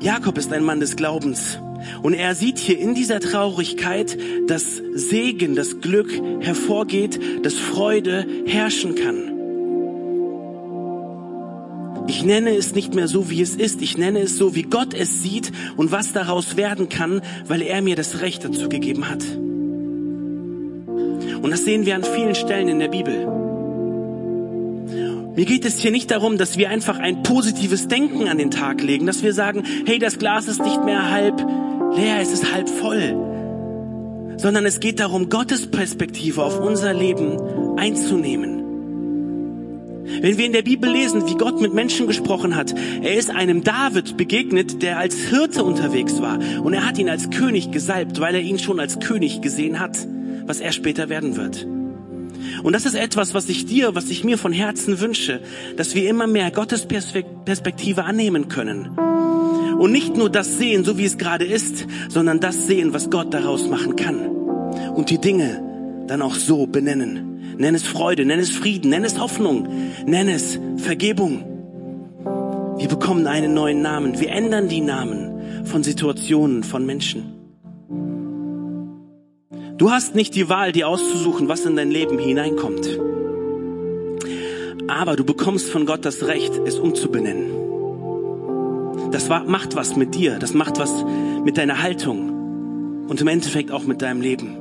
Jakob 0.00 0.38
ist 0.38 0.50
ein 0.54 0.64
Mann 0.64 0.80
des 0.80 0.96
Glaubens. 0.96 1.58
Und 2.02 2.14
er 2.14 2.34
sieht 2.34 2.58
hier 2.58 2.78
in 2.78 2.94
dieser 2.94 3.20
Traurigkeit, 3.20 4.16
dass 4.46 4.82
Segen, 4.94 5.54
das 5.54 5.80
Glück 5.80 6.10
hervorgeht, 6.40 7.20
dass 7.42 7.54
Freude 7.54 8.26
herrschen 8.46 8.94
kann. 8.94 9.32
Ich 12.08 12.24
nenne 12.24 12.50
es 12.56 12.74
nicht 12.74 12.94
mehr 12.94 13.08
so, 13.08 13.30
wie 13.30 13.40
es 13.40 13.54
ist. 13.54 13.80
Ich 13.80 13.96
nenne 13.96 14.20
es 14.20 14.36
so, 14.36 14.54
wie 14.54 14.64
Gott 14.64 14.92
es 14.92 15.22
sieht 15.22 15.52
und 15.76 15.92
was 15.92 16.12
daraus 16.12 16.56
werden 16.56 16.88
kann, 16.88 17.22
weil 17.46 17.62
er 17.62 17.80
mir 17.80 17.96
das 17.96 18.20
Recht 18.20 18.44
dazu 18.44 18.68
gegeben 18.68 19.08
hat. 19.08 19.24
Und 21.42 21.50
das 21.50 21.64
sehen 21.64 21.86
wir 21.86 21.94
an 21.94 22.04
vielen 22.04 22.34
Stellen 22.34 22.68
in 22.68 22.78
der 22.78 22.88
Bibel. 22.88 23.26
Mir 25.34 25.46
geht 25.46 25.64
es 25.64 25.78
hier 25.78 25.90
nicht 25.90 26.10
darum, 26.10 26.36
dass 26.36 26.58
wir 26.58 26.68
einfach 26.68 26.98
ein 26.98 27.22
positives 27.22 27.88
Denken 27.88 28.28
an 28.28 28.36
den 28.36 28.50
Tag 28.50 28.82
legen, 28.82 29.06
dass 29.06 29.22
wir 29.22 29.32
sagen, 29.32 29.62
hey, 29.86 29.98
das 29.98 30.18
Glas 30.18 30.46
ist 30.46 30.62
nicht 30.62 30.84
mehr 30.84 31.10
halb 31.10 31.42
leer, 31.96 32.20
es 32.20 32.32
ist 32.32 32.52
halb 32.52 32.68
voll. 32.68 33.16
Sondern 34.36 34.66
es 34.66 34.80
geht 34.80 35.00
darum, 35.00 35.28
Gottes 35.28 35.70
Perspektive 35.70 36.42
auf 36.42 36.58
unser 36.58 36.92
Leben 36.92 37.78
einzunehmen. 37.78 38.60
Wenn 40.20 40.36
wir 40.36 40.46
in 40.46 40.52
der 40.52 40.62
Bibel 40.62 40.90
lesen, 40.90 41.26
wie 41.28 41.36
Gott 41.36 41.60
mit 41.60 41.74
Menschen 41.74 42.06
gesprochen 42.06 42.56
hat, 42.56 42.74
er 43.02 43.14
ist 43.14 43.30
einem 43.30 43.62
David 43.62 44.16
begegnet, 44.16 44.82
der 44.82 44.98
als 44.98 45.16
Hirte 45.16 45.64
unterwegs 45.64 46.20
war. 46.20 46.38
Und 46.62 46.72
er 46.72 46.86
hat 46.86 46.98
ihn 46.98 47.08
als 47.08 47.30
König 47.30 47.70
gesalbt, 47.70 48.20
weil 48.20 48.34
er 48.34 48.40
ihn 48.40 48.58
schon 48.58 48.80
als 48.80 48.98
König 48.98 49.40
gesehen 49.40 49.78
hat 49.78 49.96
was 50.46 50.60
er 50.60 50.72
später 50.72 51.08
werden 51.08 51.36
wird. 51.36 51.66
Und 52.62 52.72
das 52.72 52.86
ist 52.86 52.94
etwas, 52.94 53.34
was 53.34 53.48
ich 53.48 53.66
dir, 53.66 53.94
was 53.94 54.10
ich 54.10 54.24
mir 54.24 54.38
von 54.38 54.52
Herzen 54.52 55.00
wünsche, 55.00 55.40
dass 55.76 55.94
wir 55.94 56.08
immer 56.08 56.26
mehr 56.26 56.50
Gottes 56.50 56.86
Perspektive 56.86 58.04
annehmen 58.04 58.48
können. 58.48 58.90
Und 59.78 59.92
nicht 59.92 60.16
nur 60.16 60.30
das 60.30 60.58
sehen, 60.58 60.84
so 60.84 60.98
wie 60.98 61.04
es 61.04 61.18
gerade 61.18 61.44
ist, 61.44 61.86
sondern 62.08 62.40
das 62.40 62.66
sehen, 62.66 62.92
was 62.92 63.10
Gott 63.10 63.32
daraus 63.34 63.68
machen 63.68 63.96
kann. 63.96 64.26
Und 64.94 65.10
die 65.10 65.18
Dinge 65.18 65.62
dann 66.06 66.22
auch 66.22 66.34
so 66.34 66.66
benennen. 66.66 67.56
Nenn 67.58 67.74
es 67.74 67.86
Freude, 67.86 68.24
nenn 68.24 68.38
es 68.38 68.50
Frieden, 68.50 68.90
nenn 68.90 69.04
es 69.04 69.18
Hoffnung, 69.20 69.68
nenn 70.06 70.28
es 70.28 70.58
Vergebung. 70.76 71.44
Wir 72.78 72.88
bekommen 72.88 73.26
einen 73.26 73.54
neuen 73.54 73.82
Namen. 73.82 74.18
Wir 74.18 74.30
ändern 74.30 74.68
die 74.68 74.80
Namen 74.80 75.64
von 75.64 75.82
Situationen, 75.82 76.64
von 76.64 76.84
Menschen. 76.86 77.34
Du 79.78 79.90
hast 79.90 80.14
nicht 80.14 80.34
die 80.34 80.48
Wahl, 80.48 80.72
dir 80.72 80.88
auszusuchen, 80.88 81.48
was 81.48 81.64
in 81.64 81.76
dein 81.76 81.90
Leben 81.90 82.18
hineinkommt. 82.18 82.98
Aber 84.88 85.16
du 85.16 85.24
bekommst 85.24 85.70
von 85.70 85.86
Gott 85.86 86.04
das 86.04 86.26
Recht, 86.26 86.52
es 86.66 86.78
umzubenennen. 86.78 87.71
Das 89.12 89.28
macht 89.28 89.76
was 89.76 89.94
mit 89.94 90.14
dir, 90.14 90.38
das 90.38 90.54
macht 90.54 90.78
was 90.78 91.04
mit 91.44 91.58
deiner 91.58 91.82
Haltung 91.82 93.06
und 93.08 93.20
im 93.20 93.28
Endeffekt 93.28 93.70
auch 93.70 93.84
mit 93.84 94.00
deinem 94.00 94.22
Leben. 94.22 94.56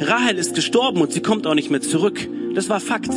Rahel 0.00 0.36
ist 0.36 0.54
gestorben 0.54 1.00
und 1.00 1.12
sie 1.12 1.20
kommt 1.20 1.46
auch 1.46 1.54
nicht 1.54 1.70
mehr 1.70 1.80
zurück. 1.80 2.28
Das 2.54 2.68
war 2.68 2.80
Fakt. 2.80 3.12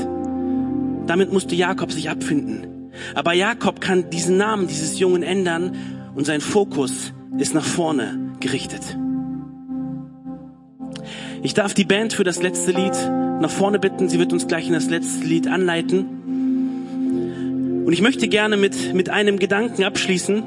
Damit 1.08 1.34
musste 1.34 1.56
Jakob 1.56 1.92
sich 1.92 2.10
abfinden. 2.10 2.92
Aber 3.16 3.34
Jakob 3.34 3.82
kann 3.82 4.10
diesen 4.10 4.38
Namen 4.38 4.68
dieses 4.68 5.00
Jungen 5.00 5.24
ändern 5.24 5.76
und 6.16 6.26
sein 6.26 6.42
Fokus 6.42 7.14
ist 7.38 7.54
nach 7.54 7.66
vorne 7.66 8.36
gerichtet. 8.40 8.98
Ich 11.44 11.54
darf 11.54 11.74
die 11.74 11.86
Band 11.86 12.14
für 12.14 12.24
das 12.24 12.42
letzte 12.42 12.72
Lied 12.72 12.94
nach 13.42 13.50
vorne 13.50 13.80
bitten. 13.80 14.10
Sie 14.10 14.20
wird 14.20 14.34
uns 14.34 14.48
gleich 14.48 14.68
in 14.68 14.74
das 14.74 14.90
letzte 14.90 15.26
Lied 15.26 15.48
anleiten. 15.48 16.17
Und 17.88 17.94
ich 17.94 18.02
möchte 18.02 18.28
gerne 18.28 18.58
mit, 18.58 18.94
mit 18.94 19.10
einem 19.10 19.40
Gedanken 19.40 19.86
abschließen. 19.86 20.44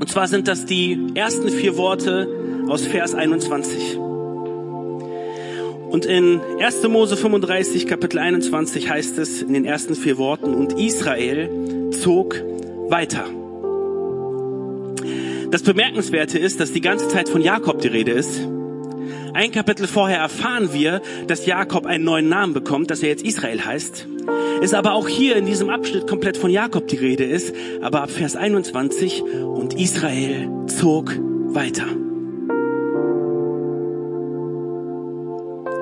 Und 0.00 0.08
zwar 0.08 0.26
sind 0.26 0.48
das 0.48 0.64
die 0.64 1.08
ersten 1.14 1.50
vier 1.50 1.76
Worte 1.76 2.26
aus 2.66 2.86
Vers 2.86 3.14
21. 3.14 3.98
Und 5.90 6.06
in 6.06 6.40
1. 6.60 6.88
Mose 6.88 7.14
35, 7.18 7.86
Kapitel 7.86 8.20
21 8.20 8.88
heißt 8.88 9.18
es 9.18 9.42
in 9.42 9.52
den 9.52 9.66
ersten 9.66 9.94
vier 9.94 10.16
Worten, 10.16 10.54
und 10.54 10.80
Israel 10.80 11.90
zog 11.90 12.42
weiter. 12.88 13.26
Das 15.50 15.62
Bemerkenswerte 15.62 16.38
ist, 16.38 16.58
dass 16.58 16.72
die 16.72 16.80
ganze 16.80 17.08
Zeit 17.08 17.28
von 17.28 17.42
Jakob 17.42 17.82
die 17.82 17.88
Rede 17.88 18.12
ist. 18.12 18.48
Ein 19.38 19.52
Kapitel 19.52 19.86
vorher 19.86 20.18
erfahren 20.18 20.72
wir, 20.72 21.00
dass 21.28 21.46
Jakob 21.46 21.86
einen 21.86 22.02
neuen 22.02 22.28
Namen 22.28 22.54
bekommt, 22.54 22.90
dass 22.90 23.04
er 23.04 23.10
jetzt 23.10 23.24
Israel 23.24 23.64
heißt. 23.64 24.08
Ist 24.62 24.74
aber 24.74 24.94
auch 24.94 25.06
hier 25.06 25.36
in 25.36 25.46
diesem 25.46 25.70
Abschnitt 25.70 26.08
komplett 26.08 26.36
von 26.36 26.50
Jakob 26.50 26.88
die 26.88 26.96
Rede 26.96 27.22
ist, 27.22 27.54
aber 27.80 28.02
ab 28.02 28.10
Vers 28.10 28.34
21 28.34 29.22
und 29.22 29.74
Israel 29.74 30.50
zog 30.66 31.16
weiter. 31.54 31.86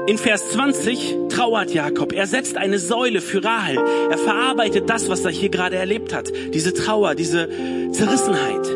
In 0.07 0.19
Vers 0.19 0.51
20 0.51 1.17
trauert 1.31 1.73
Jakob. 1.73 2.13
Er 2.13 2.27
setzt 2.27 2.59
eine 2.59 2.79
Säule 2.79 3.23
für 3.23 3.43
Rahel. 3.43 3.79
Er 4.11 4.19
verarbeitet 4.19 4.91
das, 4.91 5.09
was 5.09 5.25
er 5.25 5.31
hier 5.31 5.49
gerade 5.49 5.77
erlebt 5.77 6.13
hat. 6.13 6.31
Diese 6.53 6.75
Trauer, 6.75 7.15
diese 7.15 7.49
Zerrissenheit. 7.91 8.69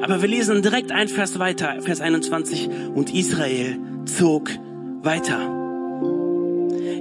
Aber 0.00 0.22
wir 0.22 0.28
lesen 0.28 0.62
direkt 0.62 0.92
ein 0.92 1.08
Vers 1.08 1.40
weiter, 1.40 1.78
Vers 1.80 2.00
21. 2.00 2.70
Und 2.94 3.12
Israel 3.12 3.80
zog 4.08 4.50
weiter. 5.02 5.38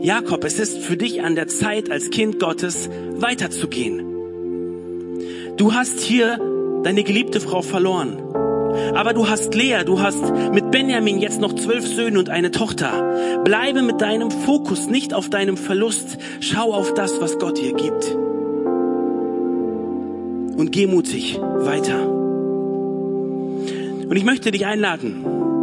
Jakob, 0.01 0.43
es 0.43 0.59
ist 0.59 0.79
für 0.79 0.97
dich 0.97 1.23
an 1.23 1.35
der 1.35 1.47
Zeit, 1.47 1.89
als 1.89 2.09
Kind 2.09 2.39
Gottes 2.39 2.89
weiterzugehen. 3.15 4.03
Du 5.57 5.73
hast 5.73 5.99
hier 6.01 6.39
deine 6.83 7.03
geliebte 7.03 7.39
Frau 7.39 7.61
verloren. 7.61 8.21
Aber 8.93 9.13
du 9.13 9.29
hast 9.29 9.55
Lea, 9.55 9.83
du 9.85 10.01
hast 10.01 10.21
mit 10.51 10.69
Benjamin 10.69 11.19
jetzt 11.19 11.39
noch 11.39 11.53
zwölf 11.53 11.87
Söhne 11.87 12.19
und 12.19 12.29
eine 12.29 12.51
Tochter. 12.51 13.41
Bleibe 13.43 13.81
mit 13.81 14.01
deinem 14.01 14.29
Fokus 14.29 14.87
nicht 14.87 15.13
auf 15.13 15.29
deinem 15.29 15.55
Verlust. 15.57 16.17
Schau 16.41 16.73
auf 16.73 16.93
das, 16.93 17.21
was 17.21 17.39
Gott 17.39 17.57
dir 17.57 17.73
gibt. 17.73 18.13
Und 20.57 20.71
geh 20.71 20.87
mutig 20.87 21.39
weiter. 21.41 22.07
Und 24.07 24.15
ich 24.15 24.25
möchte 24.25 24.51
dich 24.51 24.65
einladen. 24.65 25.54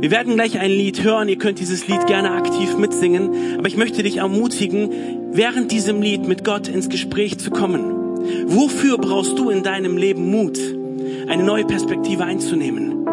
Wir 0.00 0.10
werden 0.10 0.34
gleich 0.34 0.58
ein 0.58 0.70
Lied 0.70 1.02
hören. 1.02 1.28
Ihr 1.28 1.38
könnt 1.38 1.58
dieses 1.58 1.88
Lied 1.88 2.06
gerne 2.06 2.32
aktiv 2.32 2.76
mitsingen. 2.76 3.58
Aber 3.58 3.68
ich 3.68 3.76
möchte 3.76 4.02
dich 4.02 4.18
ermutigen, 4.18 4.90
während 5.32 5.72
diesem 5.72 6.02
Lied 6.02 6.26
mit 6.26 6.44
Gott 6.44 6.68
ins 6.68 6.88
Gespräch 6.88 7.38
zu 7.38 7.50
kommen. 7.50 7.92
Wofür 8.46 8.98
brauchst 8.98 9.38
du 9.38 9.50
in 9.50 9.62
deinem 9.62 9.96
Leben 9.96 10.30
Mut, 10.30 10.58
eine 11.28 11.44
neue 11.44 11.64
Perspektive 11.64 12.24
einzunehmen? 12.24 13.06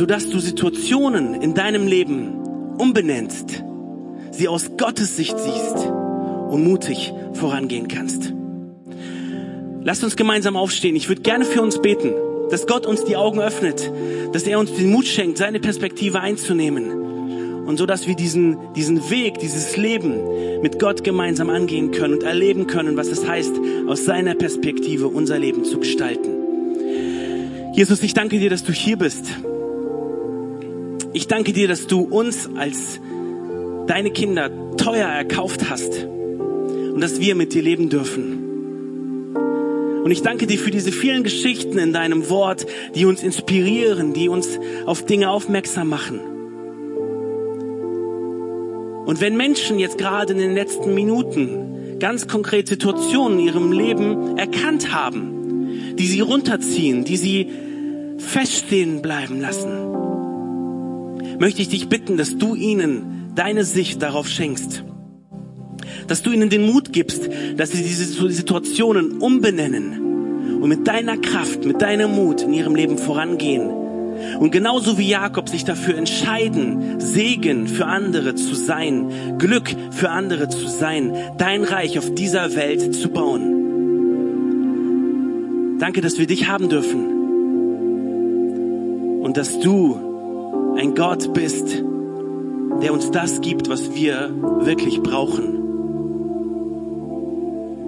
sodass 0.00 0.30
du 0.30 0.38
Situationen 0.38 1.34
in 1.34 1.54
deinem 1.54 1.86
Leben 1.86 2.32
umbenennst, 2.78 3.62
sie 4.30 4.48
aus 4.48 4.76
Gottes 4.76 5.16
Sicht 5.16 5.36
siehst 5.38 5.86
und 6.48 6.64
mutig 6.64 7.12
vorangehen 7.34 7.88
kannst. 7.88 8.32
Lasst 9.82 10.04
uns 10.04 10.16
gemeinsam 10.16 10.56
aufstehen. 10.56 10.96
Ich 10.96 11.08
würde 11.08 11.22
gerne 11.22 11.44
für 11.44 11.62
uns 11.62 11.80
beten, 11.82 12.12
dass 12.50 12.66
Gott 12.66 12.86
uns 12.86 13.04
die 13.04 13.16
Augen 13.16 13.40
öffnet, 13.40 13.90
dass 14.32 14.44
er 14.44 14.58
uns 14.58 14.72
den 14.72 14.90
Mut 14.90 15.06
schenkt, 15.06 15.38
seine 15.38 15.60
Perspektive 15.60 16.20
einzunehmen. 16.20 17.00
Und 17.66 17.76
so, 17.76 17.86
dass 17.86 18.06
wir 18.06 18.16
diesen, 18.16 18.56
diesen 18.74 19.10
Weg, 19.10 19.38
dieses 19.38 19.76
Leben 19.76 20.60
mit 20.62 20.78
Gott 20.78 21.04
gemeinsam 21.04 21.50
angehen 21.50 21.92
können 21.92 22.14
und 22.14 22.22
erleben 22.22 22.66
können, 22.66 22.96
was 22.96 23.08
es 23.08 23.26
heißt, 23.26 23.52
aus 23.86 24.04
seiner 24.04 24.34
Perspektive 24.34 25.06
unser 25.06 25.38
Leben 25.38 25.64
zu 25.64 25.78
gestalten. 25.78 26.30
Jesus, 27.74 28.02
ich 28.02 28.14
danke 28.14 28.38
dir, 28.38 28.50
dass 28.50 28.64
du 28.64 28.72
hier 28.72 28.96
bist. 28.96 29.26
Ich 31.12 31.28
danke 31.28 31.52
dir, 31.52 31.68
dass 31.68 31.86
du 31.86 32.00
uns 32.00 32.48
als 32.56 33.00
deine 33.86 34.10
Kinder 34.10 34.50
teuer 34.76 35.08
erkauft 35.08 35.70
hast 35.70 36.04
und 36.04 37.00
dass 37.00 37.20
wir 37.20 37.34
mit 37.34 37.54
dir 37.54 37.62
leben 37.62 37.88
dürfen. 37.88 38.49
Und 40.02 40.10
ich 40.10 40.22
danke 40.22 40.46
dir 40.46 40.58
für 40.58 40.70
diese 40.70 40.92
vielen 40.92 41.24
Geschichten 41.24 41.78
in 41.78 41.92
deinem 41.92 42.30
Wort, 42.30 42.66
die 42.94 43.04
uns 43.04 43.22
inspirieren, 43.22 44.14
die 44.14 44.28
uns 44.28 44.48
auf 44.86 45.04
Dinge 45.04 45.30
aufmerksam 45.30 45.88
machen. 45.88 46.20
Und 49.04 49.20
wenn 49.20 49.36
Menschen 49.36 49.78
jetzt 49.78 49.98
gerade 49.98 50.32
in 50.32 50.38
den 50.38 50.54
letzten 50.54 50.94
Minuten 50.94 51.98
ganz 51.98 52.28
konkret 52.28 52.68
Situationen 52.68 53.40
in 53.40 53.46
ihrem 53.46 53.72
Leben 53.72 54.38
erkannt 54.38 54.94
haben, 54.94 55.96
die 55.96 56.06
sie 56.06 56.20
runterziehen, 56.20 57.04
die 57.04 57.16
sie 57.16 57.50
feststehen 58.18 59.02
bleiben 59.02 59.40
lassen, 59.40 59.70
möchte 61.38 61.62
ich 61.62 61.68
dich 61.68 61.88
bitten, 61.88 62.16
dass 62.16 62.38
du 62.38 62.54
ihnen 62.54 63.32
deine 63.34 63.64
Sicht 63.64 64.00
darauf 64.00 64.28
schenkst. 64.28 64.84
Dass 66.10 66.22
du 66.22 66.32
ihnen 66.32 66.50
den 66.50 66.66
Mut 66.66 66.92
gibst, 66.92 67.30
dass 67.56 67.70
sie 67.70 67.84
diese 67.84 68.04
Situationen 68.32 69.18
umbenennen 69.18 70.60
und 70.60 70.68
mit 70.68 70.88
deiner 70.88 71.16
Kraft, 71.16 71.64
mit 71.64 71.80
deinem 71.82 72.16
Mut 72.16 72.42
in 72.42 72.52
ihrem 72.52 72.74
Leben 72.74 72.98
vorangehen. 72.98 73.70
Und 74.40 74.50
genauso 74.50 74.98
wie 74.98 75.08
Jakob 75.08 75.48
sich 75.48 75.64
dafür 75.64 75.96
entscheiden, 75.96 76.98
Segen 76.98 77.68
für 77.68 77.86
andere 77.86 78.34
zu 78.34 78.56
sein, 78.56 79.38
Glück 79.38 79.70
für 79.92 80.10
andere 80.10 80.48
zu 80.48 80.66
sein, 80.66 81.14
dein 81.38 81.62
Reich 81.62 81.96
auf 81.96 82.12
dieser 82.12 82.56
Welt 82.56 82.92
zu 82.92 83.10
bauen. 83.10 83.58
Danke, 85.78 86.00
dass 86.00 86.18
wir 86.18 86.26
dich 86.26 86.48
haben 86.48 86.68
dürfen 86.68 87.04
und 89.22 89.36
dass 89.36 89.60
du 89.60 90.74
ein 90.76 90.96
Gott 90.96 91.32
bist, 91.34 91.84
der 92.82 92.92
uns 92.92 93.12
das 93.12 93.42
gibt, 93.42 93.68
was 93.68 93.94
wir 93.94 94.34
wirklich 94.64 95.00
brauchen. 95.04 95.69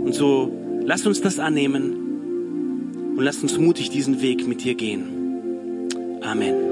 Und 0.04 0.14
so 0.14 0.52
lass 0.84 1.06
uns 1.06 1.20
das 1.20 1.38
annehmen 1.38 3.14
und 3.16 3.22
lass 3.22 3.42
uns 3.42 3.58
mutig 3.58 3.90
diesen 3.90 4.20
Weg 4.20 4.46
mit 4.46 4.64
dir 4.64 4.74
gehen. 4.74 5.88
Amen. 6.22 6.71